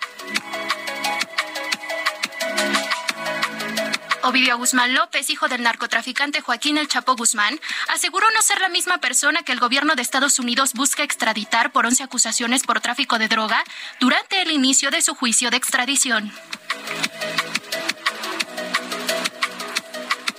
[4.23, 7.59] Ovidio Guzmán López, hijo del narcotraficante Joaquín El Chapo Guzmán,
[7.89, 11.85] aseguró no ser la misma persona que el gobierno de Estados Unidos busca extraditar por
[11.85, 13.61] 11 acusaciones por tráfico de droga
[13.99, 16.31] durante el inicio de su juicio de extradición.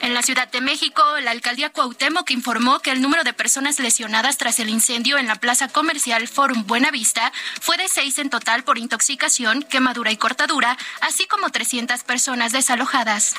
[0.04, 4.36] En la Ciudad de México, la alcaldía Cuauhtémoc informó que el número de personas lesionadas
[4.36, 8.76] tras el incendio en la plaza comercial Forum Buenavista fue de seis en total por
[8.76, 13.36] intoxicación, quemadura y cortadura, así como 300 personas desalojadas.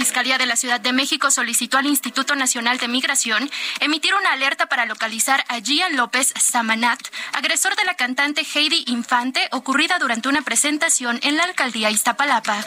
[0.00, 4.32] La Fiscalía de la Ciudad de México solicitó al Instituto Nacional de Migración emitir una
[4.32, 6.98] alerta para localizar a Gian López Samanat,
[7.34, 12.64] agresor de la cantante Heidi Infante, ocurrida durante una presentación en la alcaldía Iztapalapa.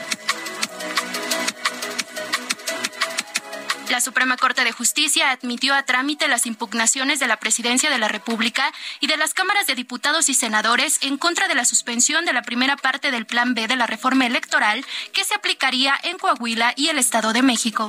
[3.94, 8.08] La Suprema Corte de Justicia admitió a trámite las impugnaciones de la Presidencia de la
[8.08, 12.34] República y de las cámaras de diputados y senadores en contra de la suspensión de
[12.34, 16.74] la primera parte del Plan B de la reforma electoral que se aplicaría en Coahuila
[16.76, 17.88] y el Estado de México.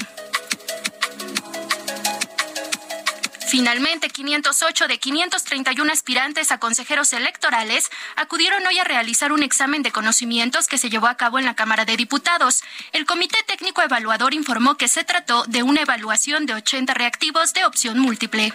[3.57, 9.93] Finalmente, 508 de 531 aspirantes a consejeros electorales acudieron hoy a realizar un examen de
[9.93, 12.65] conocimientos que se llevó a cabo en la Cámara de Diputados.
[12.93, 17.65] El Comité Técnico Evaluador informó que se trató de una evaluación de 80 reactivos de
[17.65, 18.53] opción múltiple.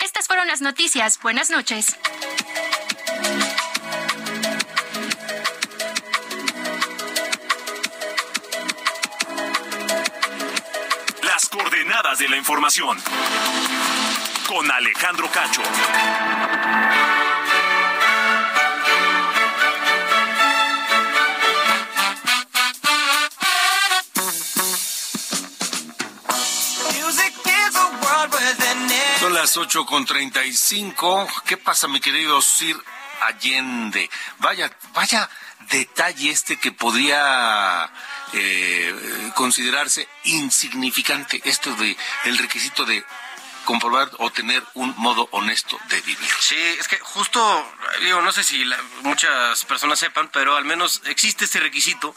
[0.00, 1.20] Estas fueron las noticias.
[1.22, 1.96] Buenas noches.
[12.16, 12.98] De la información.
[14.46, 15.60] Con Alejandro Cacho.
[29.20, 31.28] Son las ocho con treinta y cinco.
[31.44, 32.76] ¿Qué pasa, mi querido Sir
[33.20, 34.08] Allende?
[34.38, 35.28] Vaya, vaya
[35.70, 37.90] detalle este que podría
[38.32, 43.04] eh, considerarse insignificante, esto de el requisito de
[43.64, 46.28] comprobar o tener un modo honesto de vivir.
[46.40, 51.02] Sí, es que justo, digo, no sé si la- muchas personas sepan, pero al menos
[51.04, 52.16] existe este requisito.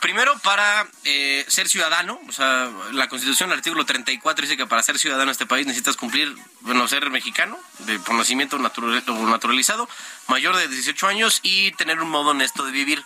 [0.00, 4.82] Primero, para eh, ser ciudadano, o sea, la Constitución, el artículo 34 dice que para
[4.82, 9.88] ser ciudadano de este país necesitas cumplir, bueno, ser mexicano, de, por nacimiento natural- naturalizado,
[10.28, 13.02] mayor de 18 años y tener un modo honesto de vivir.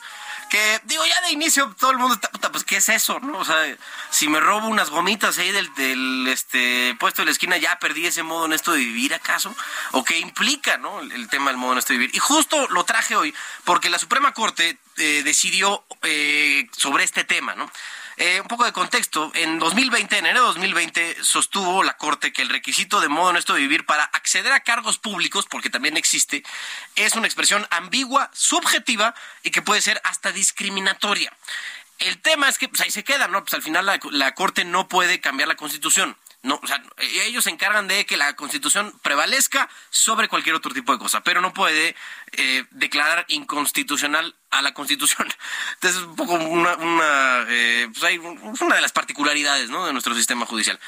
[0.50, 3.18] Que digo, ya de inicio todo el mundo está, puta, pues ¿qué es eso?
[3.20, 3.38] ¿no?
[3.38, 3.57] O sea,
[4.11, 8.22] si me robo unas gomitas ahí del, este, puesto de la esquina, ya perdí ese
[8.22, 9.54] modo honesto de vivir acaso?
[9.92, 11.00] ¿O qué implica ¿no?
[11.00, 12.14] el, el tema del modo honesto de vivir?
[12.14, 17.54] Y justo lo traje hoy porque la Suprema Corte eh, decidió eh, sobre este tema,
[17.57, 17.68] ¿no?
[18.16, 19.33] Eh, un poco de contexto.
[19.35, 23.55] En 2020, en enero de 2020, sostuvo la Corte que el requisito de modo honesto
[23.55, 26.44] de vivir para acceder a cargos públicos, porque también existe,
[26.94, 31.33] es una expresión ambigua, subjetiva y que puede ser hasta discriminatoria.
[31.98, 33.42] El tema es que pues ahí se queda, ¿no?
[33.42, 36.16] Pues al final la, la Corte no puede cambiar la Constitución.
[36.44, 40.92] No, o sea, ellos se encargan de que la Constitución prevalezca sobre cualquier otro tipo
[40.92, 41.96] de cosa, pero no puede
[42.33, 45.26] eh, declarar inconstitucional a la Constitución.
[45.74, 49.87] Entonces es un poco una, una, eh, pues hay una de las particularidades ¿no?
[49.87, 50.78] de nuestro sistema judicial.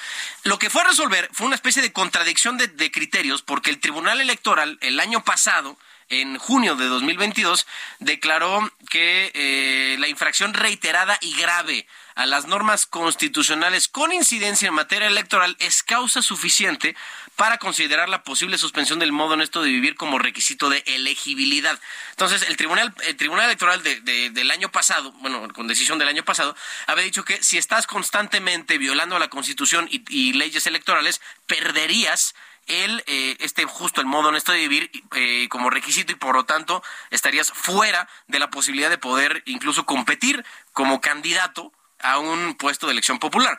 [0.45, 3.81] Lo que fue a resolver fue una especie de contradicción de, de criterios porque el
[3.81, 7.66] Tribunal Electoral el año pasado en junio de 2022
[7.99, 11.87] declaró que eh, la infracción reiterada y grave
[12.17, 16.97] a las normas constitucionales con incidencia en materia electoral es causa suficiente
[17.37, 21.79] para considerar la posible suspensión del modo honesto de vivir como requisito de elegibilidad.
[22.11, 26.09] Entonces, el Tribunal, el tribunal Electoral de- de- del año pasado, bueno, con decisión del
[26.09, 26.57] año pasado,
[26.87, 32.35] había dicho que si estás constantemente violando la Constitución y, y leyes electorales, perderías
[32.67, 36.45] el eh, este justo el modo honesto de vivir eh, como requisito y por lo
[36.47, 42.86] tanto estarías fuera de la posibilidad de poder incluso competir como candidato a un puesto
[42.86, 43.59] de elección popular.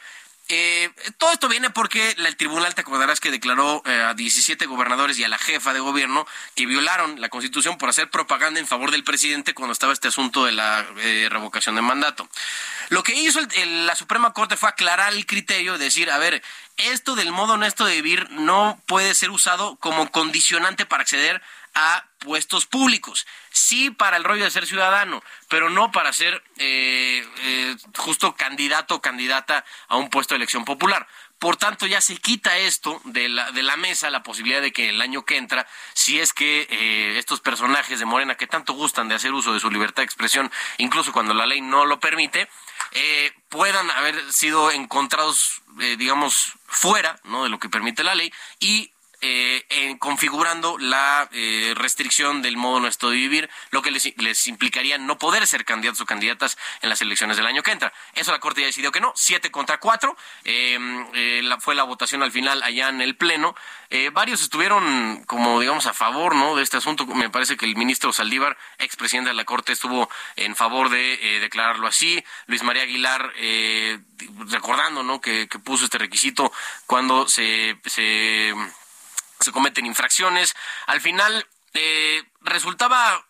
[0.50, 5.20] eh, todo esto viene porque el tribunal, te acordarás que declaró eh, a 17 gobernadores
[5.20, 6.26] y a la jefa de gobierno
[6.56, 10.46] que violaron la constitución por hacer propaganda en favor del presidente cuando estaba este asunto
[10.46, 12.30] de la eh, revocación de mandato.
[12.90, 16.42] Lo que hizo la Suprema Corte fue aclarar el criterio, decir, a ver,
[16.78, 21.42] esto del modo honesto de vivir no puede ser usado como condicionante para acceder
[21.78, 23.28] a puestos públicos.
[23.52, 28.96] Sí para el rollo de ser ciudadano, pero no para ser eh, eh, justo candidato
[28.96, 31.08] o candidata a un puesto de elección popular.
[31.38, 34.90] Por tanto, ya se quita esto de la, de la mesa, la posibilidad de que
[34.90, 39.08] el año que entra, si es que eh, estos personajes de Morena que tanto gustan
[39.08, 42.50] de hacer uso de su libertad de expresión, incluso cuando la ley no lo permite,
[43.50, 45.62] puedan haber sido encontrados,
[45.98, 47.44] digamos, fuera ¿no?
[47.44, 52.80] de lo que permite la ley y eh, en configurando la eh, restricción del modo
[52.80, 57.02] nuestro de vivir, lo que les, implicaría no poder ser candidatos o candidatas en las
[57.02, 57.92] elecciones del año que entra.
[58.14, 60.16] Eso la Corte ya decidió que no, siete contra cuatro.
[60.44, 63.56] Em, eh, la, fue la votación al final allá en el Pleno.
[64.12, 66.56] varios estuvieron como digamos a favor ¿no?
[66.56, 67.08] de este asunto.
[67.08, 71.88] Me parece que el ministro Saldívar, expresidente de la Corte, estuvo en favor de declararlo
[71.88, 72.24] así.
[72.46, 73.34] Luis María Aguilar,
[74.50, 75.22] recordando ¿no?
[75.22, 76.52] que, que, puso este requisito
[76.86, 78.54] cuando se, se
[79.40, 80.56] se cometen infracciones.
[80.86, 83.26] Al final eh, resultaba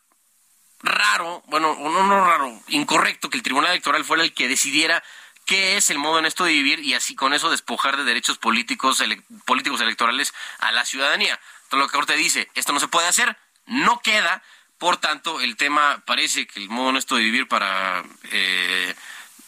[0.81, 5.03] raro, bueno, no, no raro, incorrecto que el Tribunal Electoral fuera el que decidiera
[5.45, 9.03] qué es el modo honesto de vivir y así con eso despojar de derechos políticos,
[9.45, 11.39] políticos electorales a la ciudadanía.
[11.69, 14.43] Todo lo que ahorita dice, esto no se puede hacer, no queda,
[14.77, 18.93] por tanto, el tema parece que el modo honesto de vivir para eh,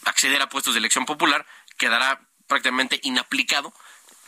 [0.04, 1.46] acceder a puestos de elección popular
[1.76, 3.72] quedará prácticamente inaplicado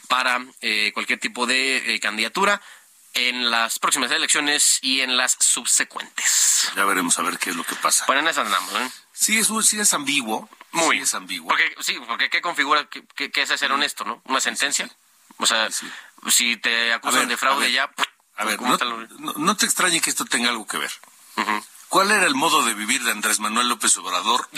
[0.09, 2.61] para eh, cualquier tipo de eh, candidatura
[3.15, 6.71] en las próximas elecciones y en las subsecuentes.
[6.77, 8.05] Ya veremos a ver qué es lo que pasa.
[8.07, 8.91] Bueno, en eso andamos, ¿eh?
[9.13, 10.49] Sí, es, sí es ambiguo.
[10.73, 10.97] Muy.
[10.97, 11.49] Sí es ambiguo.
[11.49, 14.23] Porque, sí, porque ¿qué configura qué, es ser honesto, no?
[14.25, 14.89] ¿Una sentencia?
[15.37, 15.69] O sea,
[16.29, 17.91] si te acusan de fraude ya...
[18.37, 20.91] A ver, no, te extrañe que esto tenga algo que ver.
[21.89, 24.49] ¿Cuál era el modo de vivir de Andrés Manuel López Obrador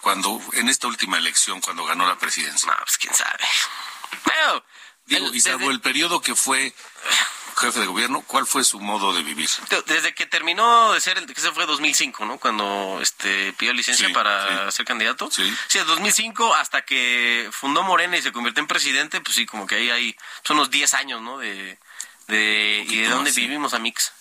[0.00, 2.70] cuando en esta última elección, cuando ganó la presidencia?
[2.70, 3.44] No, pues quién sabe.
[4.24, 4.64] Pero
[5.08, 6.74] Digo, y salvo el periodo que fue
[7.58, 9.48] jefe de gobierno, ¿cuál fue su modo de vivir?
[9.86, 12.38] Desde que terminó de ser, que se fue 2005, ¿no?
[12.38, 15.28] Cuando este pidió licencia para ser candidato.
[15.30, 15.52] Sí.
[15.66, 19.76] Sí, 2005 hasta que fundó Morena y se convirtió en presidente, pues sí, como que
[19.76, 21.38] ahí hay, son unos 10 años, ¿no?
[21.38, 21.78] De,
[22.28, 24.12] de y de dónde vivimos a Mix.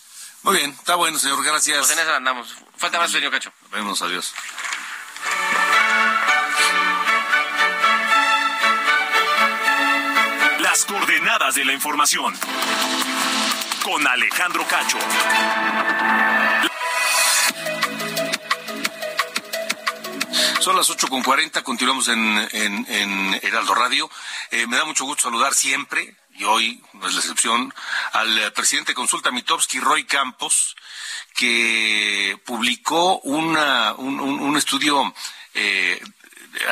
[0.43, 1.79] Muy bien, está bueno, señor, gracias.
[1.79, 2.55] Pues en eso andamos.
[2.77, 3.51] Falta más, señor Cacho.
[3.63, 4.33] Nos vemos, adiós.
[10.85, 12.33] Coordenadas de la información.
[13.83, 14.97] Con Alejandro Cacho.
[20.59, 24.09] Son las ocho con cuarenta, continuamos en, en, Heraldo Radio.
[24.51, 27.73] Eh, me da mucho gusto saludar siempre, y hoy no es la excepción,
[28.11, 30.75] al presidente de Consulta Mitowski, Roy Campos,
[31.33, 35.13] que publicó una, un, un, estudio
[35.53, 36.01] eh,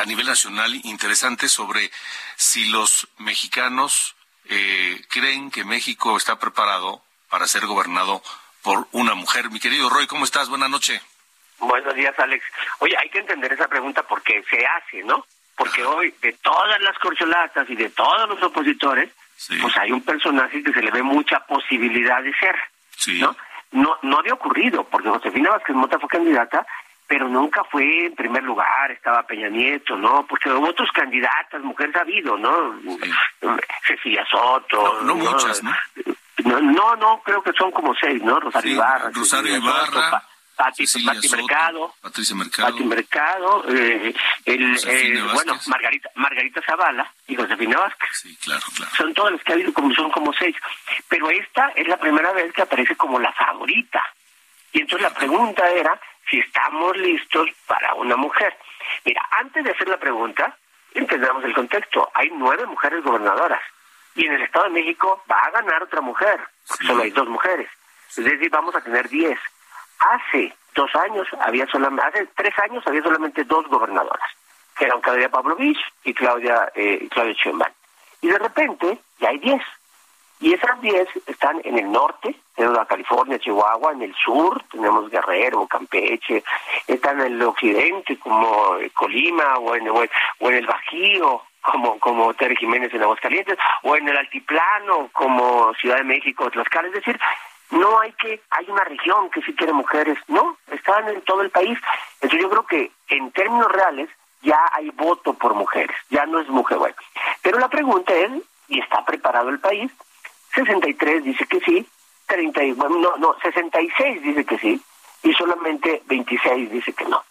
[0.00, 1.90] a nivel nacional interesante sobre
[2.36, 4.14] si los mexicanos
[4.48, 8.22] eh, creen que México está preparado para ser gobernado
[8.62, 9.50] por una mujer.
[9.50, 10.48] Mi querido Roy, ¿cómo estás?
[10.48, 11.00] Buenas noches.
[11.58, 12.44] Buenos días, Alex.
[12.80, 15.24] Oye, hay que entender esa pregunta porque se hace, ¿no?
[15.56, 19.10] Porque hoy, de todas las corcholatas y de todos los opositores,
[19.60, 22.56] pues hay un personaje que se le ve mucha posibilidad de ser,
[23.18, 23.36] ¿no?
[23.72, 26.66] No, no había ocurrido, porque Josefina Vázquez Mota fue candidata
[27.06, 30.26] pero nunca fue en primer lugar, estaba Peña Nieto, ¿no?
[30.26, 32.80] Porque hubo otros candidatas, mujeres ha habido, ¿no?
[33.86, 35.02] Cecilia Soto.
[35.02, 35.72] No, muchas, ¿no?
[36.44, 36.96] ¿no?
[36.96, 38.40] No, creo que son como seis, ¿no?
[38.40, 39.10] Rosario Ibarra.
[39.12, 40.22] Rosario Ibarra.
[40.56, 44.14] Pati, Mercado, Patricia Mercado, Pati Mercado, eh,
[44.46, 48.08] el, eh, bueno, Margarita, Margarita Zavala y Josefina Vázquez.
[48.14, 48.90] Sí, claro, claro.
[48.96, 50.56] Son todas las que ha habido, como son como seis.
[51.10, 54.02] Pero esta es la primera vez que aparece como la favorita.
[54.72, 58.56] Y entonces la pregunta era si estamos listos para una mujer.
[59.04, 60.56] Mira, antes de hacer la pregunta,
[60.94, 62.10] entendamos el contexto.
[62.14, 63.60] Hay nueve mujeres gobernadoras
[64.16, 67.68] y en el Estado de México va a ganar otra mujer, solo hay dos mujeres.
[68.08, 69.38] Es decir, vamos a tener diez.
[69.98, 74.30] Hace dos años había solamente, hace tres años había solamente dos gobernadoras,
[74.76, 77.72] que eran Claudia Pavlovich y Claudia, eh, Claudia Sheinbaum.
[78.22, 79.62] Y de repente ya hay diez.
[80.38, 85.10] Y esas 10 están en el norte, tenemos la California, Chihuahua, en el sur tenemos
[85.10, 86.44] Guerrero, Campeche,
[86.86, 92.94] están en el occidente como Colima o en, o en el Bajío como como Jiménez
[92.94, 97.18] en Aguascalientes o en el altiplano como Ciudad de México, Tlaxcala, es decir,
[97.70, 101.50] no hay que hay una región que sí tiene mujeres, no, están en todo el
[101.50, 101.78] país.
[102.20, 104.08] Entonces yo creo que en términos reales
[104.42, 106.78] ya hay voto por mujeres, ya no es mujer.
[106.78, 106.94] Bueno,
[107.42, 108.30] pero la pregunta es,
[108.68, 109.90] ¿y está preparado el país?
[110.56, 111.86] 63 dice que sí,
[112.26, 114.80] 30, bueno, no, no, 66 dice que sí,
[115.22, 117.22] y solamente 26 dice que no.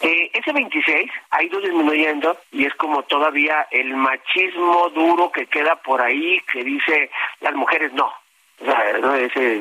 [0.00, 5.76] Eh, ese 26 ha ido disminuyendo y es como todavía el machismo duro que queda
[5.76, 7.10] por ahí que dice
[7.40, 8.06] las mujeres no.
[8.60, 9.60] O sea, no ese,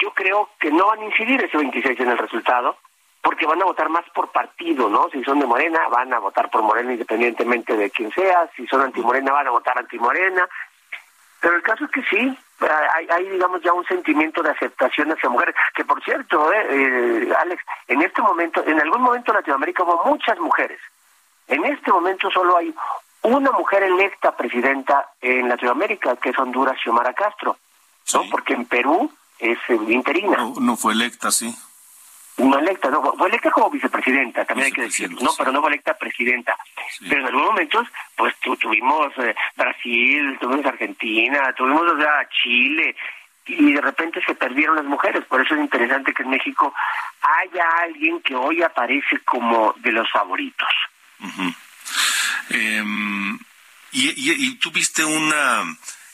[0.00, 2.78] yo creo que no van a incidir ese 26 en el resultado
[3.20, 5.10] porque van a votar más por partido, ¿no?
[5.10, 8.80] Si son de Morena, van a votar por Morena independientemente de quién sea, si son
[8.80, 10.48] anti-Morena, van a votar anti-Morena.
[11.40, 12.38] Pero el caso es que sí,
[13.10, 17.62] hay, digamos, ya un sentimiento de aceptación hacia mujeres, que por cierto, eh, eh, Alex,
[17.86, 20.80] en este momento, en algún momento en Latinoamérica hubo muchas mujeres.
[21.46, 22.74] En este momento solo hay
[23.22, 27.56] una mujer electa presidenta en Latinoamérica, que es Honduras, Xiomara Castro,
[28.12, 28.22] ¿no?
[28.30, 30.36] Porque en Perú es eh, interina.
[30.60, 31.56] no fue electa, sí.
[32.38, 35.70] No electa, no, fue electa como vicepresidenta, también hay que decirlo, no, pero no fue
[35.70, 36.56] electa presidenta.
[37.00, 42.94] Pero en algunos momentos, pues tuvimos eh, Brasil, tuvimos Argentina, tuvimos o sea, Chile,
[43.48, 45.24] y de repente se perdieron las mujeres.
[45.24, 46.72] Por eso es interesante que en México
[47.20, 50.68] haya alguien que hoy aparece como de los favoritos.
[52.50, 53.38] Em,
[53.92, 55.64] y, y, tú viste una,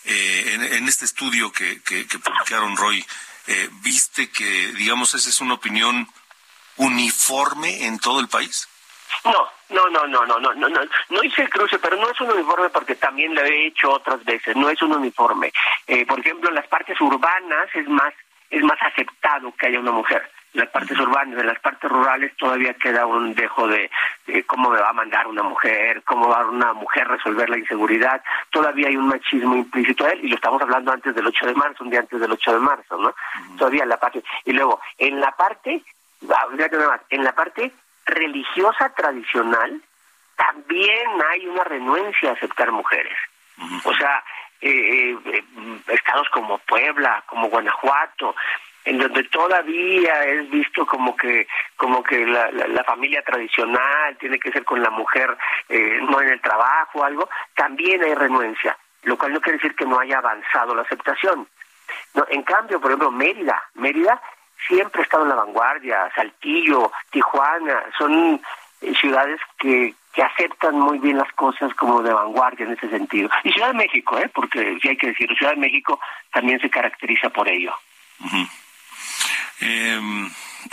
[0.04, 3.04] eh, en, este estudio que, que, que publicaron Roy,
[3.46, 4.44] eh, ¿viste que,
[4.76, 6.06] digamos, esa es una opinión
[6.76, 8.68] uniforme en todo el país?
[9.24, 10.80] No, no, no, no, no, no, no, no,
[11.10, 14.24] no hice el cruce, pero no es un uniforme porque también lo he hecho otras
[14.24, 15.52] veces, no es un uniforme.
[15.86, 18.12] Eh, por ejemplo, en las partes urbanas es más,
[18.50, 22.74] es más aceptado que haya una mujer las partes urbanas, en las partes rurales todavía
[22.74, 23.90] queda un dejo de,
[24.46, 28.88] cómo me va a mandar una mujer, cómo va una mujer resolver la inseguridad, todavía
[28.88, 31.84] hay un machismo implícito a él, y lo estamos hablando antes del 8 de marzo,
[31.84, 33.14] un día antes del 8 de marzo, ¿no?
[33.58, 35.82] Todavía en la parte, y luego, en la parte,
[37.10, 37.72] en la parte
[38.06, 39.82] religiosa tradicional,
[40.36, 43.16] también hay una renuencia a aceptar mujeres.
[43.84, 44.22] O sea,
[44.60, 45.44] eh, eh,
[45.88, 48.34] estados como Puebla, como Guanajuato,
[48.84, 54.52] en donde todavía es visto como que como que la, la, familia tradicional tiene que
[54.52, 55.36] ser con la mujer
[55.68, 59.74] eh, no en el trabajo o algo también hay renuencia lo cual no quiere decir
[59.74, 61.48] que no haya avanzado la aceptación
[62.14, 64.20] no, en cambio por ejemplo Mérida Mérida
[64.66, 68.40] siempre ha estado en la vanguardia Saltillo Tijuana son
[68.80, 73.28] eh, ciudades que que aceptan muy bien las cosas como de vanguardia en ese sentido.
[73.42, 74.30] Y Ciudad de México, ¿eh?
[74.32, 75.98] porque sí hay que decirlo, Ciudad de México
[76.32, 77.74] también se caracteriza por ello.
[79.60, 80.00] Eh,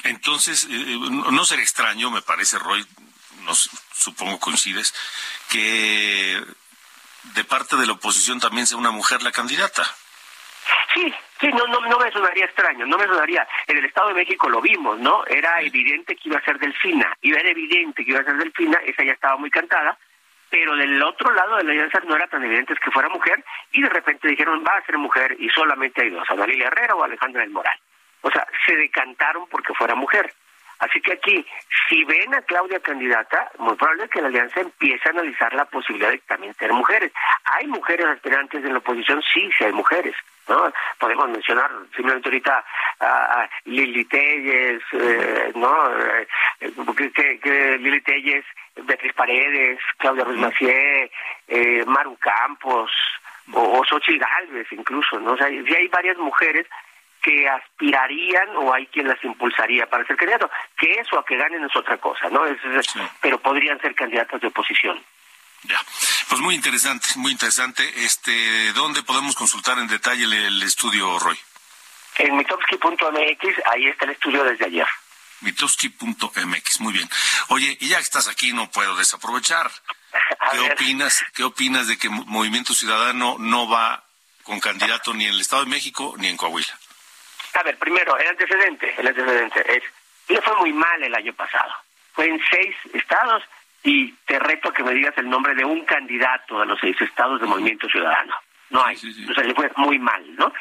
[0.03, 0.97] entonces, eh,
[1.31, 2.85] no será extraño, me parece, Roy,
[3.43, 4.93] nos, supongo coincides,
[5.49, 6.41] que
[7.35, 9.83] de parte de la oposición también sea una mujer la candidata.
[10.93, 13.47] Sí, sí, no, no, no me sonaría extraño, no me sonaría.
[13.67, 15.25] En el Estado de México lo vimos, ¿no?
[15.25, 18.79] Era evidente que iba a ser Delfina, y era evidente que iba a ser Delfina,
[18.85, 19.97] esa ya estaba muy cantada,
[20.49, 23.81] pero del otro lado de la alianza no era tan evidente que fuera mujer, y
[23.81, 27.03] de repente dijeron, va a ser mujer, y solamente hay dos, Ana Lilia Herrera o
[27.03, 27.79] Alejandra del Moral.
[28.21, 30.33] O sea, se decantaron porque fuera mujer.
[30.81, 31.45] Así que aquí,
[31.87, 36.09] si ven a Claudia candidata, muy probable que la alianza empiece a analizar la posibilidad
[36.09, 37.11] de también ser mujeres.
[37.43, 39.21] ¿Hay mujeres aspirantes en la oposición?
[39.31, 40.15] Sí, sí hay mujeres.
[40.49, 40.73] ¿no?
[40.99, 42.65] Podemos mencionar simplemente ahorita
[42.99, 45.99] a, Lili Telles, eh, ¿no?
[45.99, 46.27] Eh,
[47.41, 48.43] que, Lili Telles,
[48.75, 51.11] Beatriz Paredes, Claudia Ruiz Macié,
[51.47, 52.91] eh, Maru Campos,
[53.53, 55.33] o, o Xochitl Galvez incluso, ¿no?
[55.33, 56.65] O sea, sí hay varias mujeres
[57.21, 60.49] que aspirarían o hay quien las impulsaría para ser candidato.
[60.77, 62.45] Que eso a que ganen es otra cosa, ¿no?
[62.45, 62.57] Es,
[63.21, 65.01] Pero podrían ser candidatos de oposición.
[65.63, 65.79] Ya,
[66.27, 67.83] pues muy interesante, muy interesante.
[68.03, 71.37] Este, ¿Dónde podemos consultar en detalle el, estudio, Roy?
[72.17, 74.87] En mitowski.mx, ahí está el estudio desde ayer.
[75.41, 77.07] mitowski.mx, muy bien.
[77.49, 79.71] Oye, y ya que estás aquí, no puedo desaprovechar.
[80.51, 84.03] ¿Qué opinas, ¿Qué opinas de que Movimiento Ciudadano no va
[84.43, 86.80] con candidato ni en el Estado de México ni en Coahuila?
[87.53, 89.83] A ver, primero, el antecedente, el antecedente es,
[90.29, 91.71] le fue muy mal el año pasado.
[92.13, 93.43] Fue en seis estados
[93.83, 96.99] y te reto a que me digas el nombre de un candidato de los seis
[97.01, 98.35] estados de Movimiento Ciudadano.
[98.69, 98.95] No hay.
[98.95, 100.51] O sea, le fue muy mal, ¿no?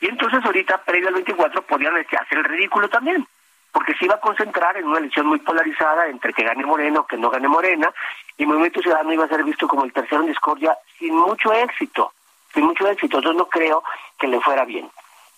[0.00, 3.26] Y entonces ahorita, previo al 24, podían hacer el ridículo también,
[3.72, 7.06] porque se iba a concentrar en una elección muy polarizada entre que gane Moreno o
[7.06, 7.92] que no gane Morena,
[8.38, 12.12] y Movimiento Ciudadano iba a ser visto como el tercero en discordia sin mucho éxito,
[12.54, 13.20] sin mucho éxito.
[13.20, 13.82] Yo no creo
[14.18, 14.88] que le fuera bien.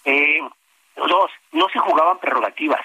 [0.05, 0.41] Eh,
[1.07, 2.85] Dos, no se jugaban prerrogativas.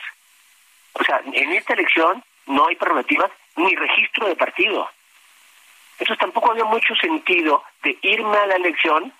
[0.93, 4.89] O sea, en esta elección no hay prerrogativas ni registro de partido.
[5.93, 9.13] Entonces tampoco había mucho sentido de irme a la elección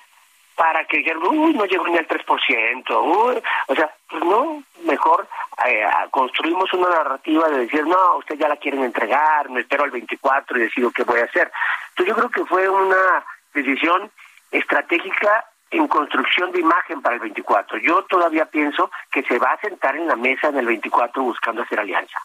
[0.56, 5.28] para que dijeran, uy, no llegó ni al 3%, uy, o sea, pues no, mejor
[5.66, 9.92] eh, construimos una narrativa de decir, no, usted ya la quieren entregar, me espero al
[9.92, 11.52] 24 y decido qué voy a hacer.
[11.90, 14.12] Entonces yo creo que fue una decisión
[14.52, 17.80] estratégica en construcción de imagen para el 24.
[17.80, 21.64] Yo todavía pienso que se va a sentar en la mesa en el 24 buscando
[21.64, 22.20] hacer alianza.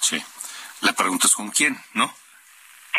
[0.00, 0.22] Sí.
[0.80, 2.12] La pregunta es con quién, ¿no?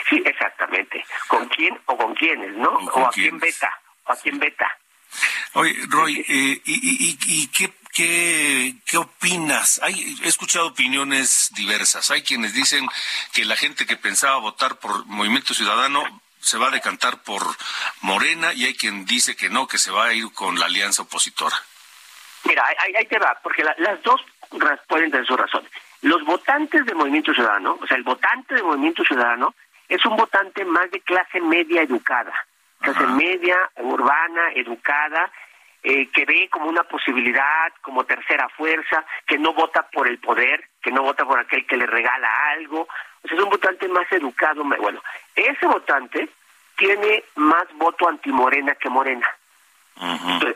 [0.10, 1.06] Sí, exactamente.
[1.28, 2.70] ¿Con quién o con quiénes, no?
[2.70, 3.70] O, a quién beta,
[4.06, 4.78] o a quién beta.
[5.54, 9.80] Oye, Roy, eh, ¿y, y, qué, qué, qué opinas?
[9.84, 12.12] Hay, he escuchado opiniones diversas.
[12.12, 12.88] Hay quienes dicen
[13.34, 16.04] que la gente que pensaba votar por Movimiento Ciudadano
[16.39, 17.41] se va a decantar por
[18.01, 21.03] Morena y hay quien dice que no, que se va a ir con la alianza
[21.03, 21.55] opositora.
[22.45, 24.21] Mira, ahí, te va, porque las dos
[24.87, 25.67] pueden tener su razón.
[26.01, 29.53] Los votantes de Movimiento Ciudadano, o sea, el votante de Movimiento Ciudadano
[29.87, 32.33] es un votante más de clase media educada,
[32.79, 35.29] clase media, urbana, educada,
[35.83, 40.69] eh, que ve como una posibilidad, como tercera fuerza, que no vota por el poder,
[40.81, 42.87] que no vota por aquel que le regala algo.
[43.24, 44.63] O sea, es un votante más educado.
[44.63, 45.01] Bueno,
[45.36, 46.30] ese votante
[46.78, 49.28] tiene más voto antimorena que morena.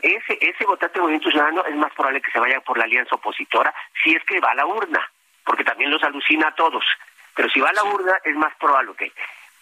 [0.02, 3.14] ese, ese votante de Movimiento Ciudadano es más probable que se vaya por la alianza
[3.14, 5.00] opositora si es que va a la urna,
[5.44, 6.84] porque también los alucina a todos.
[7.34, 9.12] Pero si va a la urna es más probable que.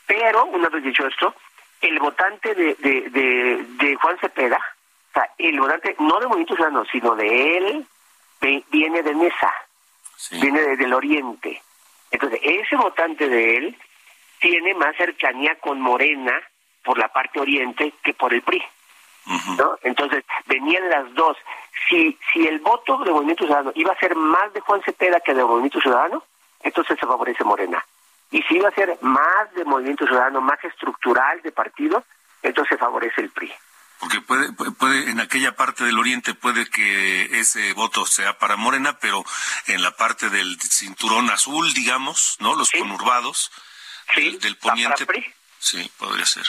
[0.07, 1.34] Pero, una vez dicho esto,
[1.80, 4.59] el votante de, de, de, Juan Cepeda,
[5.11, 7.86] o sea, el votante no de Movimiento Ciudadano, sino de él,
[8.70, 9.53] viene de Mesa,
[10.40, 11.62] viene desde el oriente.
[12.12, 13.76] Entonces, ese votante de él
[14.40, 16.40] tiene más cercanía con Morena
[16.84, 18.62] por la parte oriente que por el PRI.
[19.56, 19.78] ¿no?
[19.82, 21.36] Entonces, venían las dos.
[21.88, 25.34] Si, si el voto de Movimiento Ciudadano iba a ser más de Juan Cepeda que
[25.34, 26.22] de Movimiento Ciudadano,
[26.62, 27.84] entonces se favorece Morena.
[28.30, 32.04] Y si iba a ser más de Movimiento Ciudadano, más estructural de partido,
[32.42, 33.52] entonces se favorece el PRI.
[34.03, 38.98] Porque puede, puede, en aquella parte del oriente puede que ese voto sea para Morena,
[38.98, 39.24] pero
[39.68, 42.57] en la parte del cinturón azul, digamos, ¿no?
[42.57, 43.53] Los conurbados
[44.16, 45.07] del, poniente.
[45.57, 46.42] Sí, podría ser.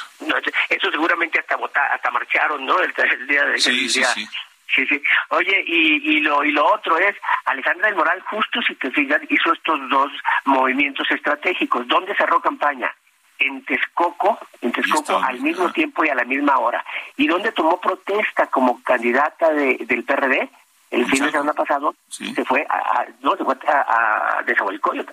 [0.68, 2.80] eso seguramente hasta votar, hasta marcharon, ¿no?
[2.80, 2.92] El,
[3.28, 4.28] día de sí, sí, sí.
[4.74, 5.00] Sí, sí.
[5.30, 9.22] Oye, y, y, lo, y lo otro es, Alejandra del Moral, justo si te fijas,
[9.30, 10.12] hizo estos dos
[10.46, 11.88] movimientos estratégicos.
[11.88, 12.92] ¿Dónde cerró campaña?
[13.40, 16.84] En Texcoco, en Texcoco al mismo tiempo y a la misma hora.
[17.18, 20.50] ¿Y dónde tomó protesta como candidata de, del PRD?
[20.92, 24.56] El fin de semana pasado se fue a, no, se fue a, a, de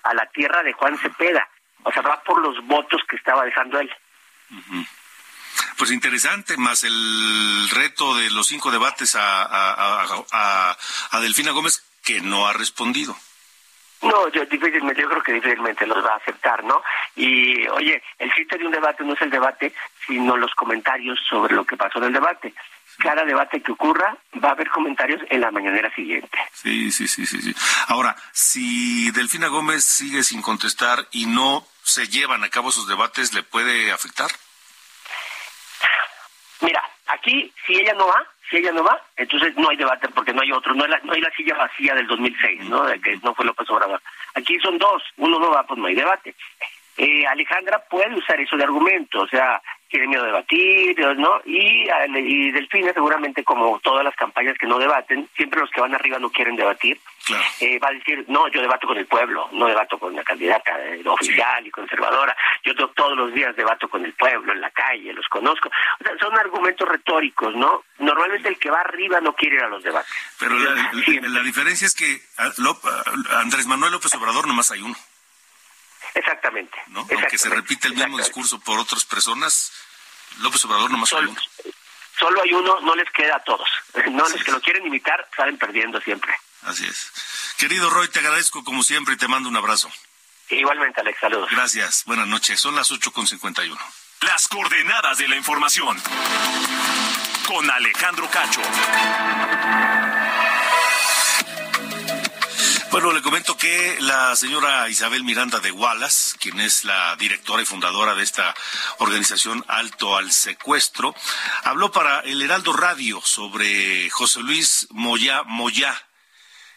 [0.03, 1.49] a la tierra de Juan Cepeda.
[1.85, 3.91] O sea, va por los votos que estaba dejando él.
[5.79, 9.47] Pues interesante, más el reto de los cinco debates a,
[10.33, 10.77] a,
[11.11, 13.17] a, Delfina Gómez, que no ha respondido.
[14.03, 16.83] No, yo difícilmente, yo creo que difícilmente los va a aceptar, ¿no?
[17.17, 19.75] Y oye, el chiste de un debate no es el debate,
[20.07, 22.55] sino los comentarios sobre lo que pasó en el debate.
[22.99, 26.39] Cada debate que ocurra va a haber comentarios en la mañanera siguiente.
[26.53, 27.55] Sí, sí, sí, sí, sí.
[27.89, 33.33] Ahora, si Delfina Gómez sigue sin contestar y no se llevan a cabo sus debates,
[33.35, 34.31] ¿le puede afectar?
[36.61, 40.33] Mira, aquí, si ella no va, si ella no va, entonces no hay debate porque
[40.33, 42.85] no hay otro, no hay la, no hay la silla vacía del 2006, ¿no?
[42.85, 44.03] De que no fue López Obrador.
[44.35, 46.35] Aquí son dos, uno no va, pues no hay debate.
[46.97, 51.41] Eh, Alejandra puede usar eso de argumento, o sea, tiene miedo de debatir, ¿no?
[51.45, 55.95] Y, y Delfina seguramente como todas las campañas que no debaten, siempre los que van
[55.95, 56.99] arriba no quieren debatir,
[57.61, 60.73] eh, va a decir, no, yo debato con el pueblo, no debato con una candidata
[60.87, 65.13] eh, oficial y conservadora, yo todos los días debato con el pueblo, en la calle,
[65.13, 65.69] los conozco.
[65.69, 67.85] O sea, son argumentos retóricos, ¿no?
[67.99, 70.11] Normalmente el que va arriba no quiere ir a los debates.
[70.39, 72.21] Pero la, diferencia es que
[73.31, 74.95] Andrés Manuel López Obrador nomás hay uno.
[76.15, 76.77] Exactamente.
[76.89, 77.01] ¿no?
[77.01, 79.73] Aunque se repite el mismo discurso por otras personas,
[80.39, 81.41] López Obrador nomás hay uno.
[82.19, 83.69] Solo hay uno, no les queda a todos.
[84.11, 86.35] No, los que lo quieren imitar salen perdiendo siempre.
[86.63, 87.13] Así es.
[87.57, 89.91] Querido Roy, te agradezco como siempre y te mando un abrazo.
[90.51, 91.49] Igualmente, Alex, saludos.
[91.51, 92.05] Gracias.
[92.07, 92.61] Buenas noches.
[92.61, 93.79] Son las 8.51.
[94.23, 95.97] Las coordenadas de la información.
[97.47, 98.61] Con Alejandro Cacho.
[102.91, 107.65] Bueno, le comento que la señora Isabel Miranda de Wallace, quien es la directora y
[107.65, 108.53] fundadora de esta
[108.99, 111.15] organización Alto al Secuestro,
[111.63, 115.95] habló para el Heraldo Radio sobre José Luis Moya Moya,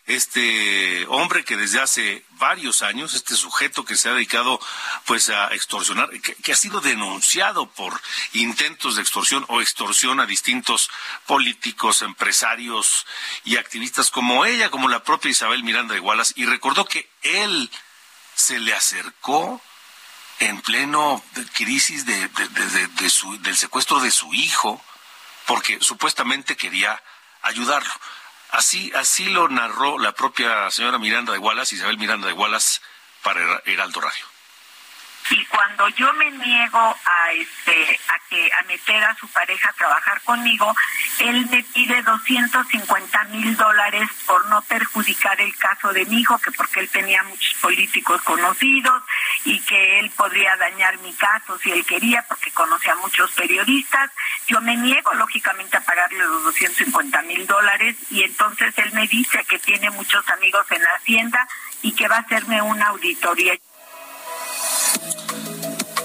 [0.06, 4.60] este hombre que desde hace varios años, este sujeto que se ha dedicado
[5.06, 8.00] pues a extorsionar, que, ha sido denunciado por
[8.34, 10.90] intentos de extorsión o extorsión a distintos
[11.26, 13.06] políticos, empresarios
[13.46, 17.72] y activistas como ella, como la propia Isabel Miranda de Wallace, y recordó que él
[18.36, 19.62] se le acercó
[20.40, 21.24] en pleno
[21.54, 22.88] crisis de, de, de,
[23.40, 24.84] del secuestro de su hijo,
[25.46, 27.02] porque supuestamente quería
[27.42, 27.94] ayudarlo.
[28.54, 32.82] Así, así lo narró la propia señora Miranda de Wallace, Isabel Miranda de Wallace,
[33.24, 34.33] para Heraldo Radio
[35.30, 39.74] y cuando yo me niego a este a que a meter a su pareja a
[39.74, 40.74] trabajar conmigo
[41.20, 46.52] él me pide 250 mil dólares por no perjudicar el caso de mi hijo que
[46.52, 49.04] porque él tenía muchos políticos conocidos
[49.46, 54.12] y que él podría dañar mi caso si él quería porque conocía a muchos periodistas.
[54.48, 59.44] Yo me niego lógicamente a pagarle los 250 mil dólares y entonces él me dice
[59.46, 61.48] que tiene muchos amigos en la hacienda
[61.82, 63.54] y que va a hacerme una auditoría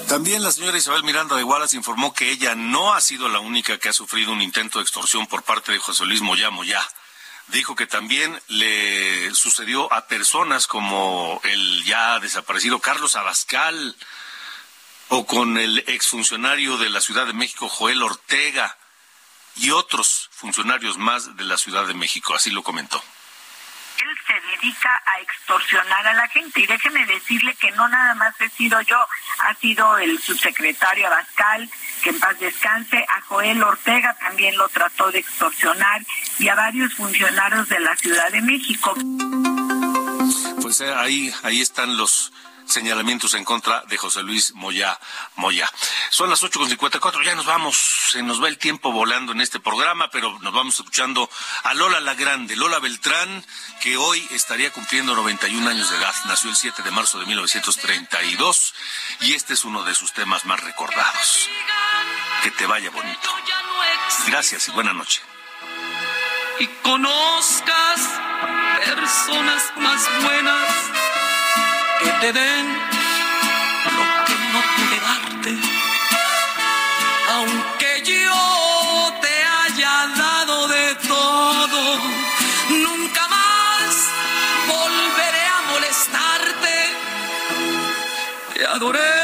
[0.08, 3.78] también la señora Isabel Miranda de Wallace informó que ella no ha sido la única
[3.78, 6.80] que ha sufrido un intento de extorsión por parte de José Luis Moya Moya.
[7.48, 13.96] Dijo que también le sucedió a personas como el ya desaparecido Carlos Abascal
[15.08, 18.78] o con el exfuncionario de la Ciudad de México Joel Ortega
[19.56, 22.34] y otros funcionarios más de la Ciudad de México.
[22.34, 23.02] Así lo comentó
[24.00, 26.60] él se dedica a extorsionar a la gente.
[26.60, 28.98] Y déjeme decirle que no nada más he sido yo,
[29.40, 31.68] ha sido el subsecretario Abascal,
[32.02, 36.02] que en paz descanse, a Joel Ortega también lo trató de extorsionar
[36.38, 38.94] y a varios funcionarios de la Ciudad de México.
[40.62, 42.32] Pues eh, ahí, ahí están los
[42.68, 44.98] señalamientos en contra de José Luis Moya
[45.36, 45.70] Moya.
[46.10, 47.76] Son las 8.54, ya nos vamos,
[48.10, 51.28] se nos va el tiempo volando en este programa, pero nos vamos escuchando
[51.64, 53.44] a Lola la Grande, Lola Beltrán,
[53.80, 58.74] que hoy estaría cumpliendo 91 años de edad, nació el 7 de marzo de 1932
[59.20, 61.48] y este es uno de sus temas más recordados.
[62.42, 63.30] Que te vaya bonito.
[64.26, 65.22] Gracias y buena noche.
[66.60, 68.00] Y conozcas
[68.84, 70.97] personas más buenas
[72.20, 72.66] te den
[73.96, 75.52] lo que no pude darte.
[77.34, 81.82] Aunque yo te haya dado de todo,
[82.70, 83.90] nunca más
[84.66, 86.76] volveré a molestarte.
[88.54, 89.16] Te adoré,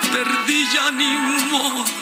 [0.00, 1.12] te perdí ya ni
[1.50, 2.01] modo.